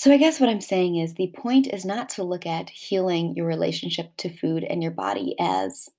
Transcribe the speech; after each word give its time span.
So, 0.00 0.10
I 0.10 0.16
guess 0.16 0.40
what 0.40 0.48
I'm 0.48 0.62
saying 0.62 0.96
is 0.96 1.12
the 1.12 1.30
point 1.36 1.66
is 1.66 1.84
not 1.84 2.08
to 2.10 2.22
look 2.22 2.46
at 2.46 2.70
healing 2.70 3.34
your 3.36 3.44
relationship 3.44 4.16
to 4.16 4.34
food 4.34 4.64
and 4.64 4.82
your 4.82 4.92
body 4.92 5.34
as 5.38 5.90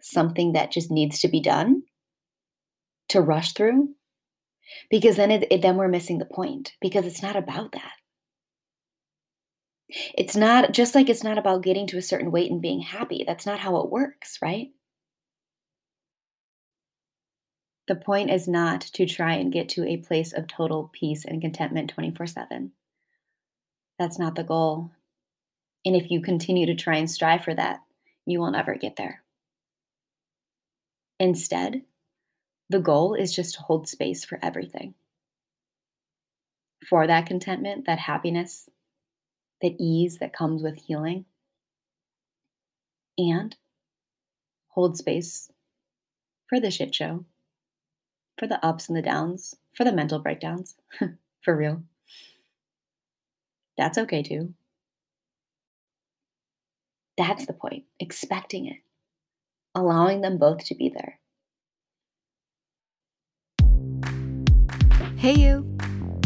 something 0.00 0.54
that 0.54 0.72
just 0.72 0.90
needs 0.90 1.20
to 1.20 1.28
be 1.28 1.38
done 1.38 1.82
to 3.10 3.20
rush 3.20 3.52
through 3.52 3.90
because 4.88 5.16
then 5.16 5.30
it, 5.30 5.46
it 5.50 5.60
then 5.60 5.76
we're 5.76 5.88
missing 5.88 6.16
the 6.16 6.24
point 6.24 6.72
because 6.80 7.04
it's 7.04 7.22
not 7.22 7.36
about 7.36 7.72
that. 7.72 7.92
It's 10.16 10.34
not 10.34 10.72
just 10.72 10.94
like 10.94 11.10
it's 11.10 11.22
not 11.22 11.36
about 11.36 11.62
getting 11.62 11.86
to 11.88 11.98
a 11.98 12.02
certain 12.02 12.30
weight 12.30 12.50
and 12.50 12.62
being 12.62 12.80
happy 12.80 13.22
that's 13.26 13.44
not 13.44 13.58
how 13.58 13.76
it 13.82 13.90
works 13.90 14.38
right? 14.40 14.68
The 17.86 17.96
point 17.96 18.30
is 18.30 18.48
not 18.48 18.80
to 18.94 19.04
try 19.04 19.34
and 19.34 19.52
get 19.52 19.68
to 19.70 19.86
a 19.86 19.98
place 19.98 20.32
of 20.32 20.46
total 20.46 20.90
peace 20.94 21.26
and 21.26 21.42
contentment 21.42 21.90
24 21.90 22.26
7 22.28 22.72
that's 24.02 24.18
not 24.18 24.34
the 24.34 24.44
goal 24.44 24.90
and 25.84 25.96
if 25.96 26.10
you 26.10 26.20
continue 26.20 26.66
to 26.66 26.74
try 26.74 26.96
and 26.96 27.10
strive 27.10 27.44
for 27.44 27.54
that 27.54 27.80
you 28.26 28.38
will 28.40 28.50
never 28.50 28.74
get 28.74 28.96
there 28.96 29.22
instead 31.18 31.82
the 32.72 32.80
goal 32.80 33.12
is 33.12 33.34
just 33.34 33.54
to 33.54 33.60
hold 33.60 33.86
space 33.86 34.24
for 34.24 34.38
everything. 34.40 34.94
For 36.88 37.06
that 37.06 37.26
contentment, 37.26 37.84
that 37.84 37.98
happiness, 37.98 38.70
that 39.60 39.74
ease 39.78 40.18
that 40.20 40.32
comes 40.32 40.62
with 40.62 40.78
healing. 40.78 41.26
And 43.18 43.54
hold 44.68 44.96
space 44.96 45.50
for 46.48 46.58
the 46.58 46.70
shit 46.70 46.94
show, 46.94 47.26
for 48.38 48.46
the 48.46 48.64
ups 48.64 48.88
and 48.88 48.96
the 48.96 49.02
downs, 49.02 49.54
for 49.76 49.84
the 49.84 49.92
mental 49.92 50.18
breakdowns, 50.18 50.74
for 51.42 51.54
real. 51.54 51.82
That's 53.78 53.96
okay 53.98 54.22
too. 54.22 54.54
That's 57.16 57.46
the 57.46 57.52
point, 57.52 57.84
expecting 57.98 58.66
it, 58.66 58.76
allowing 59.74 60.20
them 60.20 60.38
both 60.38 60.64
to 60.66 60.74
be 60.74 60.90
there. 60.90 61.20
Hey, 65.16 65.34
you. 65.34 65.76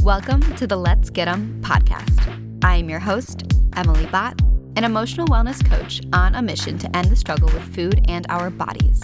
Welcome 0.03 0.41
to 0.57 0.67
the 0.67 0.77
Let's 0.77 1.11
Get 1.11 1.29
'em 1.29 1.61
podcast. 1.63 2.65
I 2.65 2.77
am 2.77 2.89
your 2.89 3.01
host, 3.01 3.43
Emily 3.77 4.07
Bott, 4.07 4.41
an 4.77 4.85
emotional 4.85 5.27
wellness 5.27 5.65
coach 5.69 6.01
on 6.13 6.35
a 6.35 6.43
mission 6.43 6.79
to 6.79 6.97
end 6.97 7.11
the 7.11 7.17
struggle 7.17 7.49
with 7.53 7.75
food 7.75 8.05
and 8.09 8.27
our 8.29 8.51
bodies. 8.51 9.03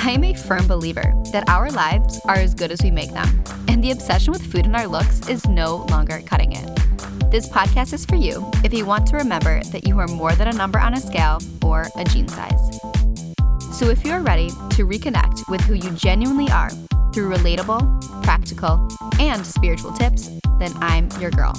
I 0.00 0.12
am 0.12 0.22
a 0.22 0.32
firm 0.32 0.68
believer 0.68 1.12
that 1.32 1.48
our 1.48 1.70
lives 1.70 2.20
are 2.26 2.36
as 2.36 2.54
good 2.54 2.70
as 2.70 2.80
we 2.82 2.90
make 2.90 3.10
them, 3.12 3.42
and 3.66 3.82
the 3.82 3.90
obsession 3.90 4.32
with 4.32 4.46
food 4.46 4.64
and 4.64 4.76
our 4.76 4.86
looks 4.86 5.28
is 5.28 5.44
no 5.48 5.86
longer 5.90 6.22
cutting 6.24 6.52
it. 6.52 6.64
This 7.32 7.48
podcast 7.48 7.92
is 7.92 8.06
for 8.06 8.14
you 8.14 8.48
if 8.62 8.72
you 8.72 8.86
want 8.86 9.08
to 9.08 9.16
remember 9.16 9.60
that 9.64 9.88
you 9.88 9.98
are 9.98 10.06
more 10.06 10.36
than 10.36 10.46
a 10.46 10.52
number 10.52 10.78
on 10.78 10.94
a 10.94 11.00
scale 11.00 11.40
or 11.64 11.88
a 11.96 12.04
jean 12.04 12.28
size. 12.28 12.80
So 13.72 13.90
if 13.90 14.04
you're 14.04 14.20
ready 14.20 14.50
to 14.50 14.86
reconnect 14.86 15.50
with 15.50 15.62
who 15.62 15.74
you 15.74 15.90
genuinely 15.90 16.48
are 16.52 16.70
through 17.12 17.34
relatable, 17.34 18.22
practical, 18.22 18.88
and 19.18 19.44
spiritual 19.44 19.92
tips, 19.92 20.30
then 20.60 20.72
I'm 20.76 21.08
your 21.20 21.32
girl. 21.32 21.52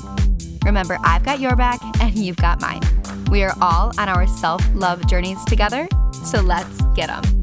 Remember, 0.64 0.98
I've 1.04 1.26
got 1.26 1.42
your 1.42 1.58
back 1.58 1.82
and 2.02 2.16
you've 2.16 2.38
got 2.38 2.62
mine. 2.62 2.82
We 3.30 3.44
are 3.44 3.54
all 3.62 3.92
on 4.00 4.08
our 4.08 4.28
self 4.28 4.64
love 4.74 5.06
journeys 5.08 5.44
together, 5.44 5.90
so 6.24 6.40
let's 6.40 6.82
get 6.96 7.08
them. 7.08 7.39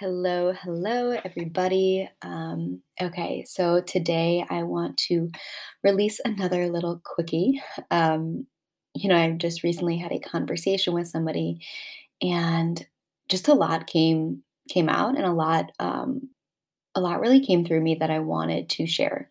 Hello, 0.00 0.54
hello, 0.54 1.10
everybody. 1.26 2.08
Um, 2.22 2.80
okay, 3.02 3.44
so 3.46 3.82
today 3.82 4.42
I 4.48 4.62
want 4.62 4.96
to 5.08 5.30
release 5.84 6.22
another 6.24 6.70
little 6.70 7.02
quickie. 7.04 7.60
Um, 7.90 8.46
you 8.94 9.10
know, 9.10 9.16
I 9.18 9.30
just 9.32 9.62
recently 9.62 9.98
had 9.98 10.10
a 10.10 10.18
conversation 10.18 10.94
with 10.94 11.06
somebody, 11.06 11.60
and 12.22 12.82
just 13.28 13.48
a 13.48 13.52
lot 13.52 13.88
came 13.88 14.42
came 14.70 14.88
out, 14.88 15.18
and 15.18 15.26
a 15.26 15.34
lot 15.34 15.70
um, 15.78 16.30
a 16.94 17.02
lot 17.02 17.20
really 17.20 17.44
came 17.44 17.66
through 17.66 17.82
me 17.82 17.96
that 17.96 18.10
I 18.10 18.20
wanted 18.20 18.70
to 18.70 18.86
share 18.86 19.28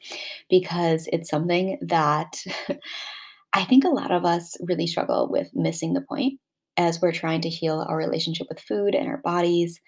because 0.51 1.09
it's 1.11 1.31
something 1.31 1.79
that 1.81 2.43
I 3.53 3.63
think 3.63 3.85
a 3.85 3.89
lot 3.89 4.11
of 4.11 4.23
us 4.23 4.55
really 4.61 4.85
struggle 4.85 5.29
with 5.31 5.49
missing 5.55 5.93
the 5.93 6.01
point 6.01 6.39
as 6.79 7.01
we're 7.01 7.11
trying 7.11 7.41
to 7.41 7.49
heal 7.49 7.85
our 7.89 7.97
relationship 7.97 8.47
with 8.49 8.59
food 8.59 8.95
and 8.95 9.07
our 9.07 9.17
bodies. 9.17 9.81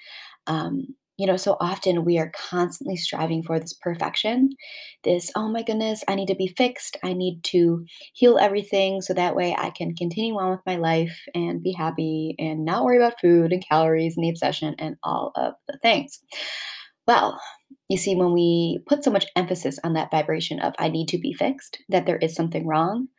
Um, 0.48 0.96
you 1.18 1.28
know, 1.28 1.38
so 1.38 1.56
often 1.60 2.04
we 2.04 2.18
are 2.18 2.32
constantly 2.36 2.96
striving 2.96 3.44
for 3.44 3.60
this 3.60 3.74
perfection, 3.74 4.50
this, 5.04 5.30
oh 5.36 5.50
my 5.50 5.62
goodness, 5.62 6.04
I 6.08 6.16
need 6.16 6.28
to 6.30 6.36
be 6.36 6.52
fixed. 6.58 6.98
I 7.04 7.14
need 7.14 7.44
to 7.44 7.86
heal 8.14 8.40
everything 8.40 9.02
so 9.02 9.14
that 9.14 9.36
way 9.36 9.56
I 9.56 9.70
can 9.70 9.94
continue 9.94 10.36
on 10.40 10.50
with 10.50 10.62
my 10.66 10.78
life 10.78 11.16
and 11.36 11.62
be 11.62 11.74
happy 11.74 12.34
and 12.40 12.66
not 12.66 12.84
worry 12.84 12.98
about 12.98 13.22
food 13.22 13.54
and 13.54 13.64
calories 13.68 14.18
and 14.18 14.24
the 14.24 14.30
obsession 14.30 14.74
and 14.80 14.96
all 15.04 15.32
of 15.36 15.54
the 15.68 15.78
things. 15.84 16.20
Well, 17.06 17.40
you 17.88 17.98
see, 17.98 18.16
when 18.16 18.34
we 18.34 18.80
put 18.88 19.04
so 19.04 19.12
much 19.12 19.28
emphasis 19.36 19.78
on 19.84 19.94
that 19.94 20.10
vibration 20.10 20.60
of 20.60 20.74
I 20.80 20.90
need 20.90 21.08
to 21.10 21.20
be 21.20 21.34
fixed, 21.34 21.78
that 21.90 22.08
there 22.08 22.18
is 22.18 22.34
something 22.34 22.66
wrong, 22.66 23.10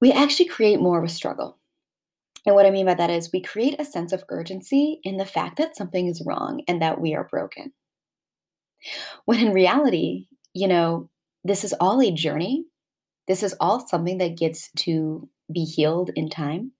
we 0.00 0.12
actually 0.12 0.46
create 0.46 0.80
more 0.80 1.02
of 1.02 1.04
a 1.04 1.12
struggle 1.12 1.58
and 2.46 2.54
what 2.54 2.66
I 2.66 2.70
mean 2.70 2.86
by 2.86 2.94
that 2.94 3.10
is 3.10 3.30
we 3.32 3.40
create 3.40 3.80
a 3.80 3.84
sense 3.84 4.12
of 4.12 4.24
urgency 4.28 5.00
in 5.02 5.16
the 5.16 5.24
fact 5.24 5.56
that 5.56 5.76
something 5.76 6.06
is 6.06 6.22
wrong 6.24 6.62
and 6.68 6.82
that 6.82 7.00
we 7.00 7.14
are 7.14 7.24
broken. 7.24 7.72
When 9.24 9.40
in 9.40 9.52
reality, 9.52 10.26
you 10.52 10.68
know, 10.68 11.08
this 11.42 11.64
is 11.64 11.74
all 11.80 12.02
a 12.02 12.10
journey. 12.10 12.66
This 13.28 13.42
is 13.42 13.54
all 13.60 13.86
something 13.86 14.18
that 14.18 14.36
gets 14.36 14.70
to 14.78 15.28
be 15.50 15.64
healed 15.64 16.10
in 16.14 16.28
time. 16.28 16.72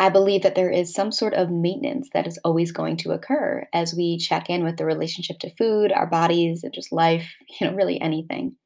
I 0.00 0.08
believe 0.08 0.42
that 0.42 0.54
there 0.54 0.70
is 0.70 0.94
some 0.94 1.12
sort 1.12 1.34
of 1.34 1.50
maintenance 1.50 2.10
that 2.12 2.26
is 2.26 2.38
always 2.44 2.72
going 2.72 2.96
to 2.98 3.12
occur 3.12 3.66
as 3.72 3.94
we 3.94 4.18
check 4.18 4.50
in 4.50 4.64
with 4.64 4.78
the 4.78 4.86
relationship 4.86 5.38
to 5.40 5.54
food, 5.54 5.92
our 5.92 6.06
bodies, 6.06 6.64
and 6.64 6.72
just 6.72 6.90
life, 6.90 7.30
you 7.60 7.66
know, 7.66 7.74
really 7.74 8.00
anything. 8.00 8.56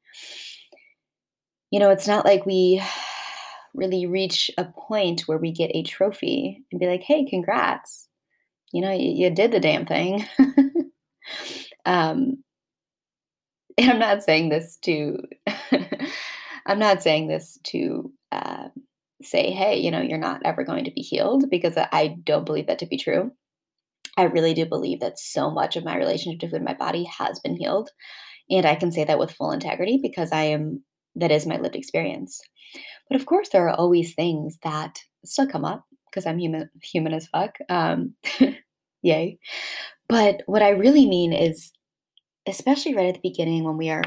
You 1.69 1.79
know, 1.79 1.91
it's 1.91 2.07
not 2.07 2.25
like 2.25 2.45
we 2.45 2.81
really 3.77 4.05
reach 4.05 4.51
a 4.57 4.65
point 4.65 5.21
where 5.21 5.37
we 5.37 5.51
get 5.51 5.71
a 5.73 5.83
trophy 5.83 6.65
and 6.71 6.79
be 6.79 6.87
like, 6.87 7.03
hey, 7.03 7.25
congrats. 7.25 8.09
You 8.73 8.81
know, 8.81 8.91
you, 8.91 9.11
you 9.11 9.29
did 9.29 9.51
the 9.51 9.59
damn 9.59 9.85
thing. 9.85 10.25
um, 11.85 12.43
and 13.77 13.91
I'm 13.91 13.99
not 13.99 14.23
saying 14.23 14.49
this 14.49 14.77
to, 14.81 15.19
I'm 16.65 16.79
not 16.79 17.03
saying 17.03 17.27
this 17.27 17.59
to 17.65 18.11
uh, 18.31 18.67
say, 19.21 19.51
hey, 19.51 19.77
you 19.77 19.91
know, 19.91 20.01
you're 20.01 20.17
not 20.17 20.41
ever 20.43 20.63
going 20.63 20.83
to 20.85 20.91
be 20.91 21.01
healed 21.01 21.49
because 21.49 21.77
I 21.77 22.17
don't 22.23 22.45
believe 22.45 22.67
that 22.67 22.79
to 22.79 22.87
be 22.87 22.97
true. 22.97 23.31
I 24.17 24.23
really 24.23 24.55
do 24.55 24.65
believe 24.65 24.99
that 25.01 25.19
so 25.19 25.51
much 25.51 25.75
of 25.75 25.85
my 25.85 25.95
relationship 25.95 26.39
to 26.41 26.47
food 26.47 26.55
and 26.57 26.65
my 26.65 26.73
body 26.73 27.03
has 27.03 27.39
been 27.39 27.55
healed. 27.55 27.91
And 28.49 28.65
I 28.65 28.75
can 28.75 28.91
say 28.91 29.03
that 29.03 29.19
with 29.19 29.31
full 29.31 29.51
integrity 29.51 29.99
because 30.01 30.31
I 30.31 30.43
am, 30.43 30.83
that 31.15 31.31
is 31.31 31.45
my 31.45 31.57
lived 31.57 31.75
experience. 31.75 32.41
But 33.09 33.19
of 33.19 33.25
course, 33.25 33.49
there 33.49 33.67
are 33.67 33.75
always 33.75 34.13
things 34.13 34.57
that 34.63 34.99
still 35.25 35.47
come 35.47 35.65
up 35.65 35.85
because 36.09 36.25
I'm 36.25 36.39
human, 36.39 36.69
human 36.81 37.13
as 37.13 37.27
fuck. 37.27 37.57
Um, 37.69 38.15
yay. 39.01 39.39
But 40.09 40.41
what 40.45 40.61
I 40.61 40.69
really 40.69 41.07
mean 41.07 41.33
is, 41.33 41.71
especially 42.47 42.95
right 42.95 43.07
at 43.07 43.15
the 43.15 43.29
beginning 43.29 43.63
when 43.63 43.77
we 43.77 43.89
are 43.89 44.03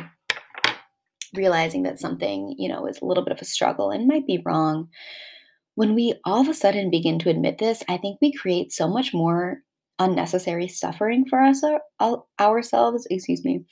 realizing 1.34 1.82
that 1.84 2.00
something, 2.00 2.54
you 2.58 2.68
know, 2.68 2.86
is 2.86 3.00
a 3.00 3.04
little 3.04 3.24
bit 3.24 3.32
of 3.32 3.40
a 3.40 3.44
struggle 3.44 3.90
and 3.90 4.08
might 4.08 4.26
be 4.26 4.42
wrong, 4.44 4.88
when 5.74 5.94
we 5.94 6.14
all 6.24 6.40
of 6.40 6.48
a 6.48 6.54
sudden 6.54 6.90
begin 6.90 7.18
to 7.20 7.30
admit 7.30 7.58
this, 7.58 7.82
I 7.88 7.96
think 7.96 8.18
we 8.20 8.32
create 8.32 8.72
so 8.72 8.88
much 8.88 9.14
more 9.14 9.58
unnecessary 9.98 10.66
suffering 10.66 11.26
for 11.28 11.40
us 11.40 11.62
ourselves, 12.40 13.06
excuse 13.10 13.44
me, 13.44 13.64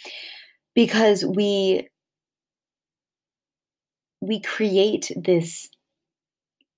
because 0.75 1.25
we 1.25 1.89
we 4.21 4.41
create 4.41 5.11
this 5.17 5.69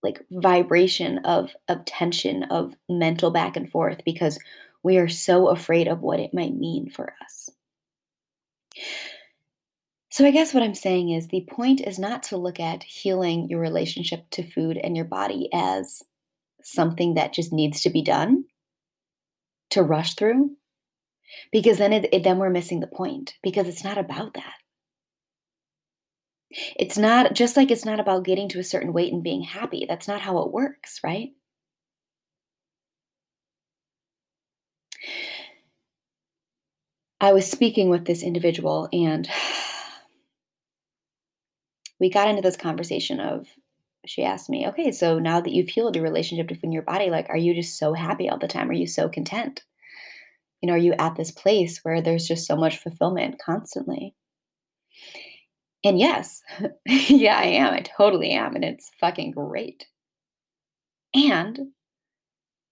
like 0.03 0.21
vibration 0.31 1.19
of 1.19 1.55
of 1.69 1.85
tension 1.85 2.45
of 2.45 2.75
mental 2.89 3.31
back 3.31 3.57
and 3.57 3.71
forth 3.71 4.01
because 4.05 4.39
we 4.83 4.97
are 4.97 5.09
so 5.09 5.49
afraid 5.49 5.89
of 5.89 6.01
what 6.01 6.21
it 6.21 6.33
might 6.33 6.55
mean 6.55 6.89
for 6.89 7.13
us. 7.23 7.51
So 10.11 10.27
I 10.27 10.31
guess 10.31 10.53
what 10.53 10.63
I'm 10.63 10.75
saying 10.75 11.11
is 11.11 11.29
the 11.29 11.47
point 11.51 11.81
is 11.81 11.99
not 11.99 12.23
to 12.25 12.37
look 12.37 12.59
at 12.59 12.83
healing 12.83 13.49
your 13.49 13.61
relationship 13.61 14.29
to 14.31 14.43
food 14.43 14.77
and 14.77 14.97
your 14.97 15.05
body 15.05 15.49
as 15.53 16.03
something 16.63 17.15
that 17.15 17.33
just 17.33 17.53
needs 17.53 17.83
to 17.83 17.91
be 17.91 18.03
done 18.03 18.45
to 19.71 19.83
rush 19.83 20.15
through 20.15 20.51
because 21.53 21.79
then 21.79 21.93
it, 21.93 22.09
it 22.13 22.25
then 22.25 22.39
we're 22.39 22.51
missing 22.51 22.81
the 22.81 22.87
point 22.87 23.35
because 23.43 23.69
it's 23.69 23.85
not 23.85 23.99
about 23.99 24.35
that. 24.35 24.55
It's 26.51 26.99
not 26.99 27.35
just 27.35 27.57
like 27.57 27.71
it's 27.71 27.85
not 27.85 28.01
about 28.01 28.25
getting 28.25 28.49
to 28.51 28.59
a 28.59 28.65
certain 28.65 28.93
weight 28.93 29.13
and 29.13 29.23
being 29.23 29.43
happy. 29.43 29.87
That's 29.89 30.09
not 30.09 30.21
how 30.21 30.39
it 30.39 30.53
works, 30.53 31.01
right? 31.05 31.31
I 37.21 37.33
was 37.33 37.51
speaking 37.51 37.89
with 37.91 38.07
this 38.07 38.23
individual 38.23 38.89
and 38.93 39.29
we 42.01 42.11
got 42.11 42.29
into 42.29 42.43
this 42.43 42.57
conversation 42.57 43.21
of 43.21 43.47
she 44.07 44.25
asked 44.25 44.49
me, 44.49 44.67
okay, 44.69 44.91
so 44.91 45.19
now 45.19 45.41
that 45.41 45.53
you've 45.53 45.69
healed 45.69 45.95
your 45.95 46.05
relationship 46.05 46.49
between 46.49 46.73
your 46.73 46.83
body, 46.83 47.11
like, 47.11 47.29
are 47.29 47.37
you 47.37 47.55
just 47.55 47.79
so 47.79 47.93
happy 47.93 48.31
all 48.31 48.39
the 48.39 48.49
time? 48.49 48.71
Are 48.71 48.75
you 48.75 48.87
so 48.87 49.11
content? 49.11 49.63
You 50.63 50.69
know, 50.69 50.75
are 50.75 50.79
you 50.79 50.95
at 50.99 51.17
this 51.17 51.31
place 51.31 51.81
where 51.85 52.01
there's 52.01 52.27
just 52.27 52.47
so 52.47 52.57
much 52.57 52.79
fulfillment 52.79 53.39
constantly? 53.45 54.15
And 55.85 55.99
yes, 55.99 56.43
yeah, 56.87 57.39
I 57.39 57.45
am. 57.45 57.73
I 57.73 57.81
totally 57.81 58.31
am. 58.33 58.55
And 58.55 58.65
it's 58.65 58.91
fucking 59.01 59.33
great. 59.33 59.87
And 61.15 61.59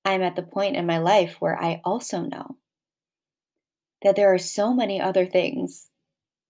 I'm 0.04 0.22
at 0.22 0.36
the 0.36 0.42
point 0.42 0.76
in 0.76 0.86
my 0.86 0.98
life 0.98 1.36
where 1.40 1.60
I 1.60 1.80
also 1.84 2.22
know 2.22 2.56
that 4.02 4.16
there 4.16 4.32
are 4.32 4.38
so 4.38 4.72
many 4.72 5.00
other 5.00 5.26
things 5.26 5.90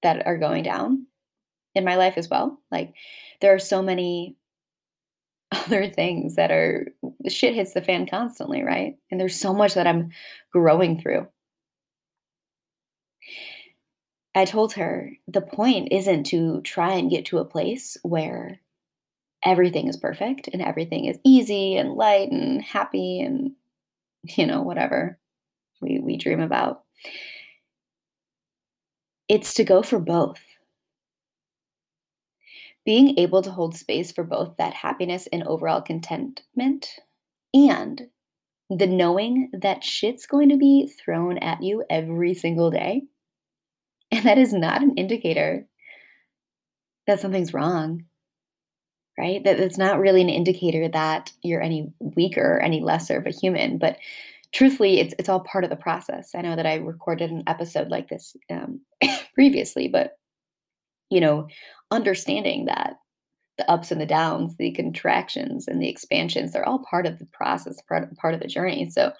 that 0.02 0.26
are 0.26 0.36
going 0.36 0.62
down 0.62 1.06
in 1.74 1.84
my 1.84 1.96
life 1.96 2.14
as 2.16 2.28
well. 2.28 2.60
Like, 2.70 2.94
there 3.40 3.54
are 3.54 3.58
so 3.58 3.82
many 3.82 4.36
other 5.52 5.88
things 5.88 6.36
that 6.36 6.50
are 6.50 6.92
shit 7.28 7.54
hits 7.54 7.72
the 7.72 7.82
fan 7.82 8.06
constantly, 8.06 8.62
right? 8.62 8.96
And 9.10 9.18
there's 9.20 9.38
so 9.38 9.54
much 9.54 9.74
that 9.74 9.86
I'm 9.86 10.10
growing 10.52 11.00
through. 11.00 11.26
I 14.38 14.44
told 14.44 14.74
her 14.74 15.10
the 15.26 15.40
point 15.40 15.88
isn't 15.90 16.22
to 16.26 16.60
try 16.60 16.92
and 16.92 17.10
get 17.10 17.24
to 17.26 17.38
a 17.38 17.44
place 17.44 17.96
where 18.04 18.60
everything 19.44 19.88
is 19.88 19.96
perfect 19.96 20.48
and 20.52 20.62
everything 20.62 21.06
is 21.06 21.18
easy 21.24 21.76
and 21.76 21.94
light 21.94 22.30
and 22.30 22.62
happy 22.62 23.20
and 23.20 23.50
you 24.36 24.46
know 24.46 24.62
whatever 24.62 25.18
we 25.80 25.98
we 25.98 26.16
dream 26.16 26.38
about. 26.38 26.84
It's 29.26 29.54
to 29.54 29.64
go 29.64 29.82
for 29.82 29.98
both 29.98 30.40
being 32.84 33.18
able 33.18 33.42
to 33.42 33.50
hold 33.50 33.76
space 33.76 34.12
for 34.12 34.22
both 34.22 34.56
that 34.56 34.72
happiness 34.72 35.26
and 35.32 35.42
overall 35.48 35.82
contentment 35.82 37.00
and 37.52 38.06
the 38.70 38.86
knowing 38.86 39.50
that 39.52 39.82
shit's 39.82 40.26
going 40.26 40.48
to 40.50 40.56
be 40.56 40.86
thrown 41.04 41.38
at 41.38 41.60
you 41.60 41.82
every 41.90 42.34
single 42.34 42.70
day. 42.70 43.02
And 44.12 44.24
that 44.24 44.38
is 44.38 44.54
not 44.54 44.82
an 44.82 44.94
indicator 44.96 45.66
that 47.06 47.20
something's 47.20 47.52
wrong, 47.52 48.04
right? 49.18 49.44
That 49.44 49.60
it's 49.60 49.76
not 49.76 49.98
really 49.98 50.22
an 50.22 50.30
indicator 50.30 50.88
that 50.88 51.30
you're 51.42 51.60
any 51.60 51.92
weaker 52.00 52.58
any 52.58 52.80
lesser 52.80 53.18
of 53.18 53.26
a 53.26 53.30
human. 53.30 53.76
But 53.76 53.98
truthfully, 54.54 55.00
it's, 55.00 55.14
it's 55.18 55.28
all 55.28 55.40
part 55.40 55.64
of 55.64 55.70
the 55.70 55.76
process. 55.76 56.30
I 56.34 56.40
know 56.40 56.56
that 56.56 56.66
I 56.66 56.76
recorded 56.76 57.30
an 57.30 57.42
episode 57.46 57.88
like 57.88 58.08
this 58.08 58.34
um, 58.50 58.80
previously, 59.34 59.88
but 59.88 60.16
you 61.10 61.20
know, 61.20 61.48
understanding 61.90 62.66
that 62.66 62.94
the 63.58 63.70
ups 63.70 63.90
and 63.90 64.00
the 64.00 64.06
downs, 64.06 64.56
the 64.56 64.70
contractions 64.70 65.68
and 65.68 65.82
the 65.82 65.88
expansions, 65.88 66.52
they're 66.52 66.66
all 66.66 66.84
part 66.88 67.06
of 67.06 67.18
the 67.18 67.26
process, 67.26 67.82
part, 67.88 68.16
part 68.16 68.32
of 68.32 68.40
the 68.40 68.46
journey. 68.46 68.88
So, 68.88 69.12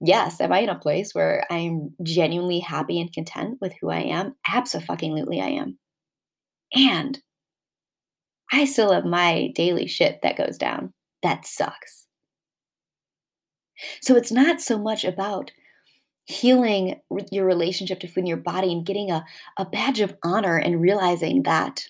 yes, 0.00 0.40
am 0.40 0.52
I 0.52 0.60
in 0.60 0.68
a 0.68 0.78
place 0.78 1.14
where 1.14 1.44
I'm 1.50 1.92
genuinely 2.02 2.60
happy 2.60 3.00
and 3.00 3.12
content 3.12 3.58
with 3.60 3.72
who 3.80 3.90
I 3.90 4.00
am? 4.00 4.36
Absolutely, 4.46 5.40
I 5.40 5.48
am. 5.48 5.78
And 6.74 7.18
I 8.52 8.66
still 8.66 8.92
have 8.92 9.04
my 9.04 9.50
daily 9.54 9.86
shit 9.86 10.20
that 10.22 10.36
goes 10.36 10.58
down. 10.58 10.92
That 11.22 11.46
sucks. 11.46 12.06
So, 14.02 14.14
it's 14.14 14.30
not 14.30 14.60
so 14.60 14.78
much 14.78 15.04
about 15.04 15.50
healing 16.26 17.00
your 17.32 17.44
relationship 17.44 17.98
to 18.00 18.06
food 18.06 18.20
in 18.20 18.26
your 18.26 18.36
body 18.36 18.72
and 18.72 18.86
getting 18.86 19.10
a, 19.10 19.24
a 19.56 19.64
badge 19.64 20.00
of 20.00 20.14
honor 20.22 20.58
and 20.58 20.80
realizing 20.80 21.42
that 21.42 21.84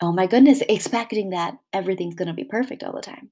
oh 0.00 0.12
my 0.12 0.26
goodness, 0.26 0.62
expecting 0.68 1.30
that 1.30 1.56
everything's 1.72 2.14
going 2.14 2.28
to 2.28 2.34
be 2.34 2.44
perfect 2.44 2.82
all 2.82 2.94
the 2.94 3.00
time. 3.00 3.30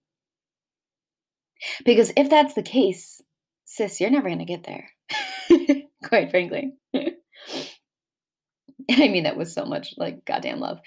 Because 1.84 2.12
if 2.16 2.31
that's 2.31 2.55
the 2.55 2.62
case, 2.62 3.20
sis, 3.64 4.00
you're 4.00 4.11
never 4.11 4.28
going 4.28 4.38
to 4.38 4.44
get 4.44 4.64
there, 4.64 4.90
quite 6.05 6.31
frankly. 6.31 6.72
and 6.93 7.14
I 8.90 9.08
mean 9.08 9.25
that 9.25 9.37
with 9.37 9.50
so 9.50 9.64
much 9.64 9.94
like 9.96 10.25
goddamn 10.25 10.61
love. 10.61 10.81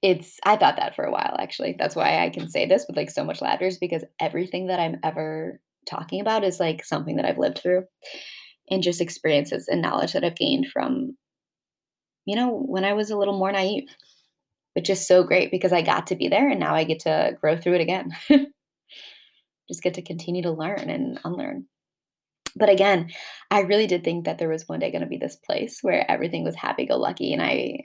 It's, 0.00 0.38
I 0.44 0.56
thought 0.56 0.76
that 0.76 0.94
for 0.94 1.04
a 1.04 1.10
while 1.10 1.36
actually. 1.38 1.74
That's 1.78 1.96
why 1.96 2.24
I 2.24 2.30
can 2.30 2.48
say 2.48 2.66
this 2.66 2.84
with 2.86 2.96
like 2.96 3.10
so 3.10 3.24
much 3.24 3.42
laughter, 3.42 3.70
because 3.80 4.04
everything 4.20 4.68
that 4.68 4.80
I'm 4.80 4.98
ever 5.02 5.60
talking 5.86 6.20
about 6.20 6.44
is 6.44 6.60
like 6.60 6.84
something 6.84 7.16
that 7.16 7.24
I've 7.24 7.38
lived 7.38 7.58
through 7.58 7.84
and 8.70 8.82
just 8.82 9.00
experiences 9.00 9.66
and 9.68 9.82
knowledge 9.82 10.12
that 10.12 10.24
I've 10.24 10.36
gained 10.36 10.68
from, 10.68 11.16
you 12.26 12.36
know, 12.36 12.50
when 12.50 12.84
I 12.84 12.92
was 12.92 13.10
a 13.10 13.16
little 13.16 13.38
more 13.38 13.50
naive 13.50 13.88
which 14.74 14.90
is 14.90 15.06
so 15.06 15.22
great 15.24 15.50
because 15.50 15.72
I 15.72 15.82
got 15.82 16.06
to 16.08 16.16
be 16.16 16.28
there 16.28 16.48
and 16.48 16.60
now 16.60 16.74
I 16.74 16.84
get 16.84 17.00
to 17.00 17.36
grow 17.40 17.56
through 17.56 17.74
it 17.74 17.80
again. 17.80 18.12
Just 19.68 19.82
get 19.82 19.94
to 19.94 20.02
continue 20.02 20.42
to 20.42 20.50
learn 20.50 20.88
and 20.88 21.20
unlearn. 21.24 21.66
But 22.56 22.70
again, 22.70 23.10
I 23.50 23.60
really 23.60 23.86
did 23.86 24.02
think 24.02 24.24
that 24.24 24.38
there 24.38 24.48
was 24.48 24.68
one 24.68 24.80
day 24.80 24.90
going 24.90 25.02
to 25.02 25.06
be 25.06 25.18
this 25.18 25.36
place 25.36 25.80
where 25.82 26.10
everything 26.10 26.44
was 26.44 26.56
happy 26.56 26.86
go 26.86 26.96
lucky 26.96 27.32
and 27.32 27.42
I 27.42 27.84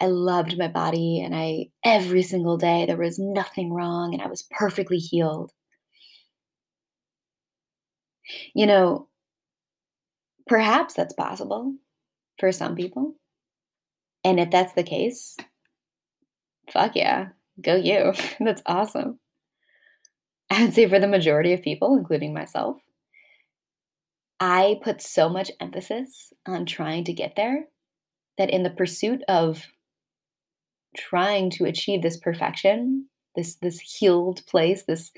I 0.00 0.06
loved 0.06 0.58
my 0.58 0.68
body 0.68 1.20
and 1.20 1.34
I 1.34 1.68
every 1.84 2.22
single 2.22 2.56
day 2.56 2.86
there 2.86 2.96
was 2.96 3.18
nothing 3.18 3.72
wrong 3.72 4.14
and 4.14 4.22
I 4.22 4.26
was 4.26 4.42
perfectly 4.50 4.98
healed. 4.98 5.52
You 8.54 8.66
know, 8.66 9.08
perhaps 10.46 10.94
that's 10.94 11.14
possible 11.14 11.74
for 12.38 12.52
some 12.52 12.74
people. 12.76 13.14
And 14.24 14.38
if 14.38 14.50
that's 14.50 14.74
the 14.74 14.82
case, 14.82 15.36
fuck 16.72 16.96
yeah, 16.96 17.28
go 17.60 17.76
you. 17.76 18.14
That's 18.40 18.62
awesome. 18.66 19.18
I 20.50 20.64
would 20.64 20.74
say 20.74 20.88
for 20.88 20.98
the 20.98 21.06
majority 21.06 21.52
of 21.52 21.62
people, 21.62 21.96
including 21.96 22.34
myself, 22.34 22.76
I 24.40 24.80
put 24.82 25.00
so 25.00 25.28
much 25.28 25.50
emphasis 25.60 26.32
on 26.46 26.66
trying 26.66 27.04
to 27.04 27.12
get 27.12 27.36
there 27.36 27.66
that 28.38 28.50
in 28.50 28.62
the 28.62 28.70
pursuit 28.70 29.22
of 29.28 29.64
trying 30.96 31.50
to 31.50 31.64
achieve 31.64 32.02
this 32.02 32.16
perfection, 32.16 33.06
this 33.36 33.54
this 33.56 33.80
healed 33.80 34.44
place, 34.46 34.82
this 34.82 35.12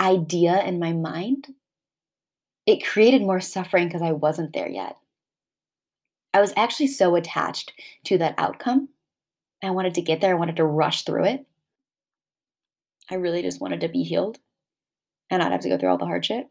idea 0.00 0.62
in 0.64 0.78
my 0.78 0.92
mind, 0.92 1.48
it 2.66 2.84
created 2.84 3.20
more 3.22 3.40
suffering 3.40 3.86
because 3.86 4.02
I 4.02 4.12
wasn't 4.12 4.52
there 4.54 4.68
yet. 4.68 4.96
I 6.32 6.40
was 6.40 6.52
actually 6.56 6.88
so 6.88 7.14
attached 7.14 7.72
to 8.04 8.18
that 8.18 8.34
outcome 8.38 8.88
I 9.66 9.70
wanted 9.70 9.94
to 9.94 10.02
get 10.02 10.20
there. 10.20 10.30
I 10.30 10.38
wanted 10.38 10.56
to 10.56 10.64
rush 10.64 11.02
through 11.02 11.24
it. 11.24 11.46
I 13.10 13.16
really 13.16 13.42
just 13.42 13.60
wanted 13.60 13.80
to 13.80 13.88
be 13.88 14.02
healed 14.02 14.38
and 15.30 15.40
not 15.40 15.52
have 15.52 15.60
to 15.60 15.68
go 15.68 15.78
through 15.78 15.90
all 15.90 15.98
the 15.98 16.06
hardship. 16.06 16.48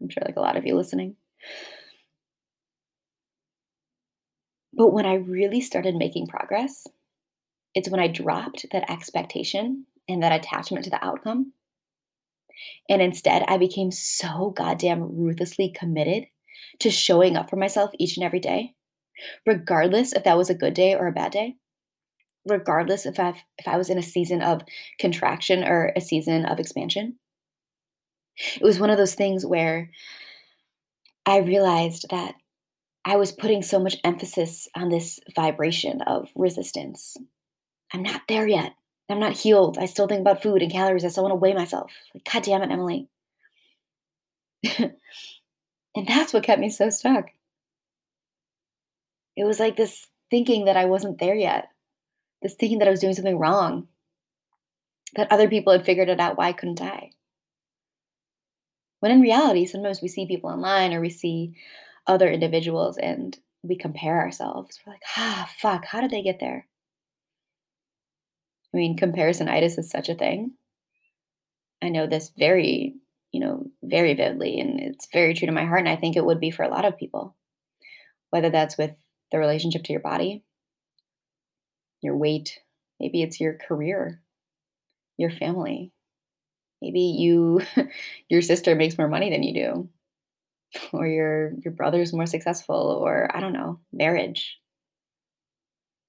I'm 0.00 0.08
sure, 0.08 0.22
like 0.24 0.36
a 0.36 0.40
lot 0.40 0.56
of 0.56 0.66
you 0.66 0.74
listening. 0.76 1.16
But 4.72 4.92
when 4.92 5.04
I 5.04 5.14
really 5.14 5.60
started 5.60 5.96
making 5.96 6.28
progress, 6.28 6.86
it's 7.74 7.88
when 7.88 8.00
I 8.00 8.08
dropped 8.08 8.66
that 8.72 8.90
expectation 8.90 9.84
and 10.08 10.22
that 10.22 10.32
attachment 10.32 10.84
to 10.84 10.90
the 10.90 11.04
outcome. 11.04 11.52
And 12.88 13.02
instead, 13.02 13.44
I 13.46 13.58
became 13.58 13.90
so 13.90 14.52
goddamn 14.56 15.16
ruthlessly 15.16 15.70
committed 15.70 16.26
to 16.80 16.90
showing 16.90 17.36
up 17.36 17.50
for 17.50 17.56
myself 17.56 17.90
each 17.98 18.16
and 18.16 18.24
every 18.24 18.40
day 18.40 18.74
regardless 19.46 20.12
if 20.12 20.24
that 20.24 20.36
was 20.36 20.50
a 20.50 20.54
good 20.54 20.74
day 20.74 20.94
or 20.94 21.06
a 21.06 21.12
bad 21.12 21.32
day 21.32 21.56
regardless 22.46 23.06
if 23.06 23.18
i 23.18 23.30
if 23.58 23.68
I 23.68 23.76
was 23.76 23.90
in 23.90 23.98
a 23.98 24.02
season 24.02 24.42
of 24.42 24.62
contraction 24.98 25.64
or 25.64 25.92
a 25.96 26.00
season 26.00 26.44
of 26.46 26.58
expansion. 26.58 27.16
It 28.56 28.62
was 28.62 28.80
one 28.80 28.90
of 28.90 28.96
those 28.96 29.14
things 29.14 29.44
where 29.44 29.90
I 31.26 31.38
realized 31.38 32.06
that 32.10 32.34
I 33.04 33.16
was 33.16 33.32
putting 33.32 33.62
so 33.62 33.78
much 33.78 33.96
emphasis 34.04 34.68
on 34.74 34.88
this 34.88 35.20
vibration 35.34 36.00
of 36.02 36.28
resistance. 36.34 37.16
I'm 37.92 38.02
not 38.02 38.22
there 38.28 38.46
yet. 38.46 38.72
I'm 39.10 39.20
not 39.20 39.36
healed. 39.36 39.78
I 39.78 39.86
still 39.86 40.06
think 40.06 40.20
about 40.20 40.42
food 40.42 40.62
and 40.62 40.70
calories. 40.70 41.04
I 41.04 41.08
still 41.08 41.24
want 41.24 41.32
to 41.32 41.36
weigh 41.36 41.54
myself. 41.54 41.92
God 42.32 42.42
damn 42.44 42.62
it, 42.62 42.70
Emily. 42.70 43.08
and 44.78 46.06
that's 46.06 46.32
what 46.32 46.44
kept 46.44 46.60
me 46.60 46.70
so 46.70 46.88
stuck 46.90 47.26
it 49.36 49.44
was 49.44 49.60
like 49.60 49.76
this 49.76 50.06
thinking 50.30 50.66
that 50.66 50.76
I 50.76 50.84
wasn't 50.84 51.18
there 51.18 51.34
yet, 51.34 51.68
this 52.42 52.54
thinking 52.54 52.78
that 52.78 52.88
I 52.88 52.90
was 52.90 53.00
doing 53.00 53.14
something 53.14 53.38
wrong, 53.38 53.88
that 55.16 55.30
other 55.30 55.48
people 55.48 55.72
had 55.72 55.84
figured 55.84 56.08
it 56.08 56.20
out. 56.20 56.38
Why 56.38 56.52
couldn't 56.52 56.80
I? 56.80 57.10
When 59.00 59.12
in 59.12 59.20
reality, 59.20 59.66
sometimes 59.66 60.02
we 60.02 60.08
see 60.08 60.26
people 60.26 60.50
online 60.50 60.92
or 60.92 61.00
we 61.00 61.10
see 61.10 61.54
other 62.06 62.30
individuals 62.30 62.98
and 62.98 63.38
we 63.62 63.76
compare 63.76 64.18
ourselves. 64.18 64.78
We're 64.84 64.92
like, 64.92 65.02
ah, 65.16 65.50
fuck, 65.58 65.84
how 65.86 66.00
did 66.00 66.10
they 66.10 66.22
get 66.22 66.38
there? 66.38 66.66
I 68.72 68.76
mean, 68.76 68.96
comparisonitis 68.96 69.78
is 69.78 69.90
such 69.90 70.08
a 70.08 70.14
thing. 70.14 70.52
I 71.82 71.88
know 71.88 72.06
this 72.06 72.30
very, 72.38 72.94
you 73.32 73.40
know, 73.40 73.66
very 73.82 74.14
vividly, 74.14 74.60
and 74.60 74.78
it's 74.78 75.08
very 75.12 75.34
true 75.34 75.46
to 75.46 75.52
my 75.52 75.64
heart. 75.64 75.80
And 75.80 75.88
I 75.88 75.96
think 75.96 76.16
it 76.16 76.24
would 76.24 76.40
be 76.40 76.50
for 76.50 76.62
a 76.62 76.68
lot 76.68 76.84
of 76.84 76.98
people 76.98 77.34
whether 78.30 78.50
that's 78.50 78.78
with 78.78 78.92
the 79.32 79.38
relationship 79.38 79.84
to 79.84 79.92
your 79.92 80.00
body, 80.00 80.42
your 82.02 82.16
weight, 82.16 82.58
maybe 82.98 83.22
it's 83.22 83.40
your 83.40 83.54
career, 83.54 84.20
your 85.16 85.30
family. 85.30 85.92
Maybe 86.82 87.00
you 87.00 87.60
your 88.28 88.42
sister 88.42 88.74
makes 88.74 88.96
more 88.96 89.08
money 89.08 89.30
than 89.30 89.42
you 89.42 89.54
do 89.54 89.88
or 90.92 91.06
your 91.06 91.52
your 91.64 91.72
brother's 91.72 92.12
more 92.12 92.26
successful 92.26 92.76
or 92.76 93.30
I 93.34 93.40
don't 93.40 93.52
know, 93.52 93.80
marriage. 93.92 94.58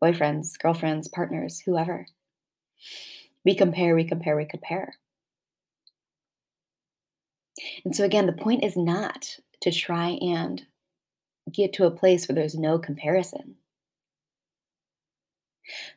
Boyfriends, 0.04 0.58
girlfriends, 0.60 1.08
partners, 1.08 1.62
whoever. 1.64 2.08
We 3.46 3.56
compare, 3.56 3.96
we 3.96 4.04
compare, 4.04 4.36
we 4.36 4.46
compare. 4.46 4.94
And 7.86 7.96
so 7.96 8.04
again, 8.04 8.26
the 8.26 8.34
point 8.34 8.64
is 8.64 8.76
not 8.78 9.38
to 9.62 9.72
try 9.72 10.18
and 10.22 10.64
get 11.54 11.74
to 11.74 11.86
a 11.86 11.92
place 11.92 12.28
where 12.28 12.36
there's 12.36 12.56
no 12.56 12.80
comparison. 12.80 13.56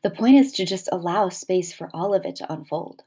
The 0.02 0.11
point 0.11 0.37
is 0.37 0.52
to 0.52 0.64
just 0.64 0.88
allow 0.92 1.28
space 1.28 1.73
for 1.73 1.90
all 1.94 2.14
of 2.14 2.25
it 2.25 2.37
to 2.37 2.52
unfold. 2.52 3.02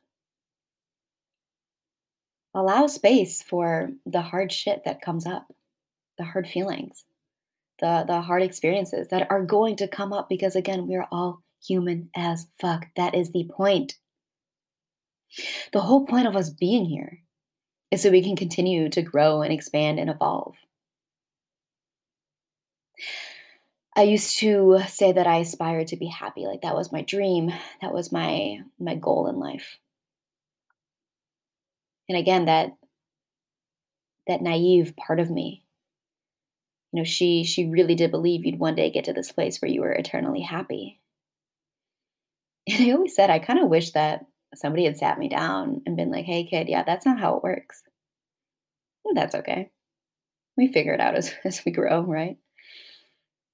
Allow 2.54 2.88
space 2.88 3.44
for 3.44 3.92
the 4.06 4.22
hard 4.22 4.52
shit 4.52 4.84
that 4.86 5.02
comes 5.02 5.26
up, 5.26 5.48
the 6.18 6.24
hard 6.24 6.48
feelings, 6.48 7.06
the, 7.80 8.04
the 8.08 8.22
hard 8.22 8.42
experiences 8.42 9.10
that 9.10 9.30
are 9.30 9.44
going 9.44 9.76
to 9.78 9.88
come 9.88 10.12
up 10.12 10.28
because, 10.28 10.56
again, 10.56 10.88
we're 10.88 11.08
all 11.12 11.44
human 11.66 12.10
as 12.16 12.48
fuck. 12.60 12.88
That 12.96 13.14
is 13.14 13.32
the 13.32 13.48
point. 13.56 13.96
The 15.74 15.82
whole 15.82 16.06
point 16.06 16.28
of 16.28 16.36
us 16.36 16.50
being 16.50 16.86
here 16.86 17.22
is 17.92 18.02
so 18.02 18.10
we 18.10 18.24
can 18.24 18.36
continue 18.36 18.90
to 18.90 19.02
grow 19.02 19.42
and 19.42 19.54
expand 19.54 20.00
and 20.00 20.10
evolve. 20.10 20.56
I 23.96 24.04
used 24.04 24.38
to 24.40 24.80
say 24.88 25.12
that 25.12 25.28
I 25.28 25.38
aspired 25.40 25.88
to 25.88 25.98
be 25.98 26.08
happy, 26.08 26.46
like 26.46 26.62
that 26.62 26.76
was 26.76 26.92
my 26.92 27.02
dream, 27.02 27.52
that 27.82 27.94
was 27.94 28.12
my 28.12 28.60
my 28.80 28.96
goal 28.96 29.28
in 29.28 29.40
life. 29.40 29.80
And 32.10 32.18
again, 32.18 32.46
that 32.46 32.76
that 34.28 34.44
naive 34.44 34.96
part 34.96 35.20
of 35.20 35.32
me, 35.32 35.64
you 36.92 37.00
know, 37.00 37.04
she 37.06 37.44
she 37.46 37.66
really 37.70 37.96
did 37.96 38.12
believe 38.12 38.46
you'd 38.46 38.60
one 38.60 38.76
day 38.76 38.90
get 38.90 39.06
to 39.06 39.14
this 39.14 39.32
place 39.32 39.62
where 39.62 39.72
you 39.72 39.82
were 39.82 39.92
eternally 39.94 40.42
happy. 40.42 41.00
And 42.70 42.84
I 42.90 42.92
always 42.94 43.16
said 43.16 43.30
I 43.30 43.40
kind 43.40 43.60
of 43.60 43.70
wish 43.70 43.92
that 43.92 44.26
somebody 44.56 44.86
had 44.86 44.98
sat 44.98 45.18
me 45.20 45.28
down 45.30 45.82
and 45.86 45.98
been 45.98 46.12
like, 46.12 46.26
"Hey, 46.26 46.44
kid, 46.46 46.68
yeah, 46.70 46.84
that's 46.84 47.06
not 47.06 47.20
how 47.20 47.36
it 47.38 47.44
works." 47.44 47.82
And 49.06 49.18
that's 49.18 49.34
okay. 49.36 49.72
We 50.58 50.68
figure 50.72 50.94
it 50.94 51.02
out 51.02 51.16
as 51.16 51.34
as 51.46 51.64
we 51.66 51.72
grow, 51.72 52.02
right? 52.04 52.38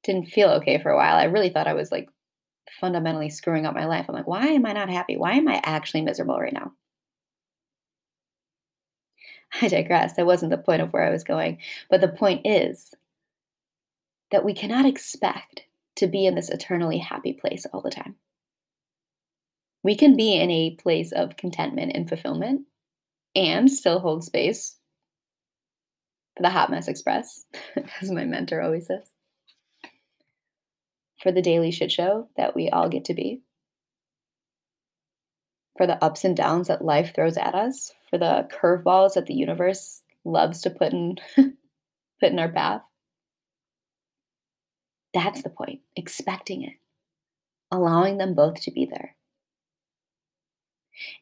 Didn't 0.03 0.27
feel 0.27 0.49
okay 0.49 0.79
for 0.79 0.89
a 0.89 0.97
while. 0.97 1.15
I 1.15 1.25
really 1.25 1.49
thought 1.49 1.67
I 1.67 1.73
was 1.73 1.91
like 1.91 2.09
fundamentally 2.79 3.29
screwing 3.29 3.65
up 3.65 3.73
my 3.73 3.85
life. 3.85 4.05
I'm 4.07 4.15
like, 4.15 4.27
why 4.27 4.47
am 4.47 4.65
I 4.65 4.73
not 4.73 4.89
happy? 4.89 5.17
Why 5.17 5.33
am 5.33 5.47
I 5.47 5.61
actually 5.63 6.01
miserable 6.01 6.39
right 6.39 6.53
now? 6.53 6.73
I 9.61 9.67
digress. 9.67 10.15
That 10.15 10.25
wasn't 10.25 10.51
the 10.51 10.57
point 10.57 10.81
of 10.81 10.91
where 10.91 11.05
I 11.05 11.11
was 11.11 11.23
going. 11.23 11.59
But 11.89 12.01
the 12.01 12.07
point 12.07 12.45
is 12.45 12.93
that 14.31 14.43
we 14.43 14.53
cannot 14.53 14.85
expect 14.85 15.63
to 15.95 16.07
be 16.07 16.25
in 16.25 16.35
this 16.35 16.49
eternally 16.49 16.97
happy 16.97 17.33
place 17.33 17.65
all 17.71 17.81
the 17.81 17.91
time. 17.91 18.15
We 19.83 19.95
can 19.95 20.15
be 20.15 20.35
in 20.35 20.49
a 20.49 20.75
place 20.75 21.11
of 21.11 21.37
contentment 21.37 21.91
and 21.93 22.09
fulfillment 22.09 22.61
and 23.35 23.69
still 23.69 23.99
hold 23.99 24.23
space 24.23 24.77
for 26.35 26.43
the 26.43 26.49
hot 26.49 26.71
mess 26.71 26.87
express, 26.87 27.45
as 28.01 28.09
my 28.09 28.25
mentor 28.25 28.61
always 28.61 28.87
says 28.87 29.13
for 31.23 31.31
the 31.31 31.41
daily 31.41 31.71
shit 31.71 31.91
show 31.91 32.27
that 32.35 32.53
we 32.53 32.69
all 32.69 32.89
get 32.89 33.05
to 33.05 33.13
be, 33.13 33.41
for 35.77 35.87
the 35.87 36.03
ups 36.03 36.25
and 36.25 36.35
downs 36.35 36.67
that 36.67 36.83
life 36.83 37.15
throws 37.15 37.37
at 37.37 37.55
us, 37.55 37.93
for 38.09 38.17
the 38.17 38.47
curveballs 38.51 39.13
that 39.13 39.25
the 39.25 39.33
universe 39.33 40.03
loves 40.25 40.61
to 40.61 40.69
put 40.69 40.91
in 40.91 41.15
put 41.35 42.31
in 42.31 42.39
our 42.39 42.49
path. 42.49 42.81
That's 45.13 45.41
the 45.41 45.49
point, 45.49 45.79
expecting 45.95 46.63
it, 46.63 46.73
allowing 47.71 48.17
them 48.17 48.33
both 48.33 48.61
to 48.61 48.71
be 48.71 48.85
there. 48.85 49.15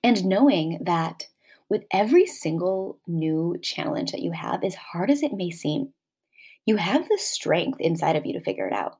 And 0.03 0.25
knowing 0.25 0.79
that 0.81 1.27
with 1.69 1.85
every 1.91 2.25
single 2.25 2.99
new 3.07 3.57
challenge 3.61 4.11
that 4.11 4.21
you 4.21 4.31
have, 4.31 4.63
as 4.63 4.75
hard 4.75 5.11
as 5.11 5.23
it 5.23 5.33
may 5.33 5.51
seem, 5.51 5.93
you 6.65 6.77
have 6.77 7.07
the 7.07 7.17
strength 7.17 7.79
inside 7.79 8.15
of 8.15 8.25
you 8.25 8.33
to 8.33 8.41
figure 8.41 8.67
it 8.67 8.73
out 8.73 8.97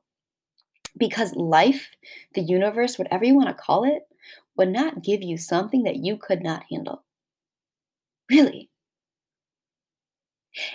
because 0.98 1.34
life, 1.34 1.90
the 2.34 2.42
universe, 2.42 2.98
whatever 2.98 3.24
you 3.24 3.34
want 3.34 3.48
to 3.48 3.62
call 3.62 3.84
it, 3.84 4.02
would 4.56 4.70
not 4.70 5.02
give 5.02 5.22
you 5.22 5.36
something 5.36 5.82
that 5.84 5.96
you 5.96 6.16
could 6.16 6.42
not 6.42 6.64
handle. 6.70 7.02
Really. 8.30 8.70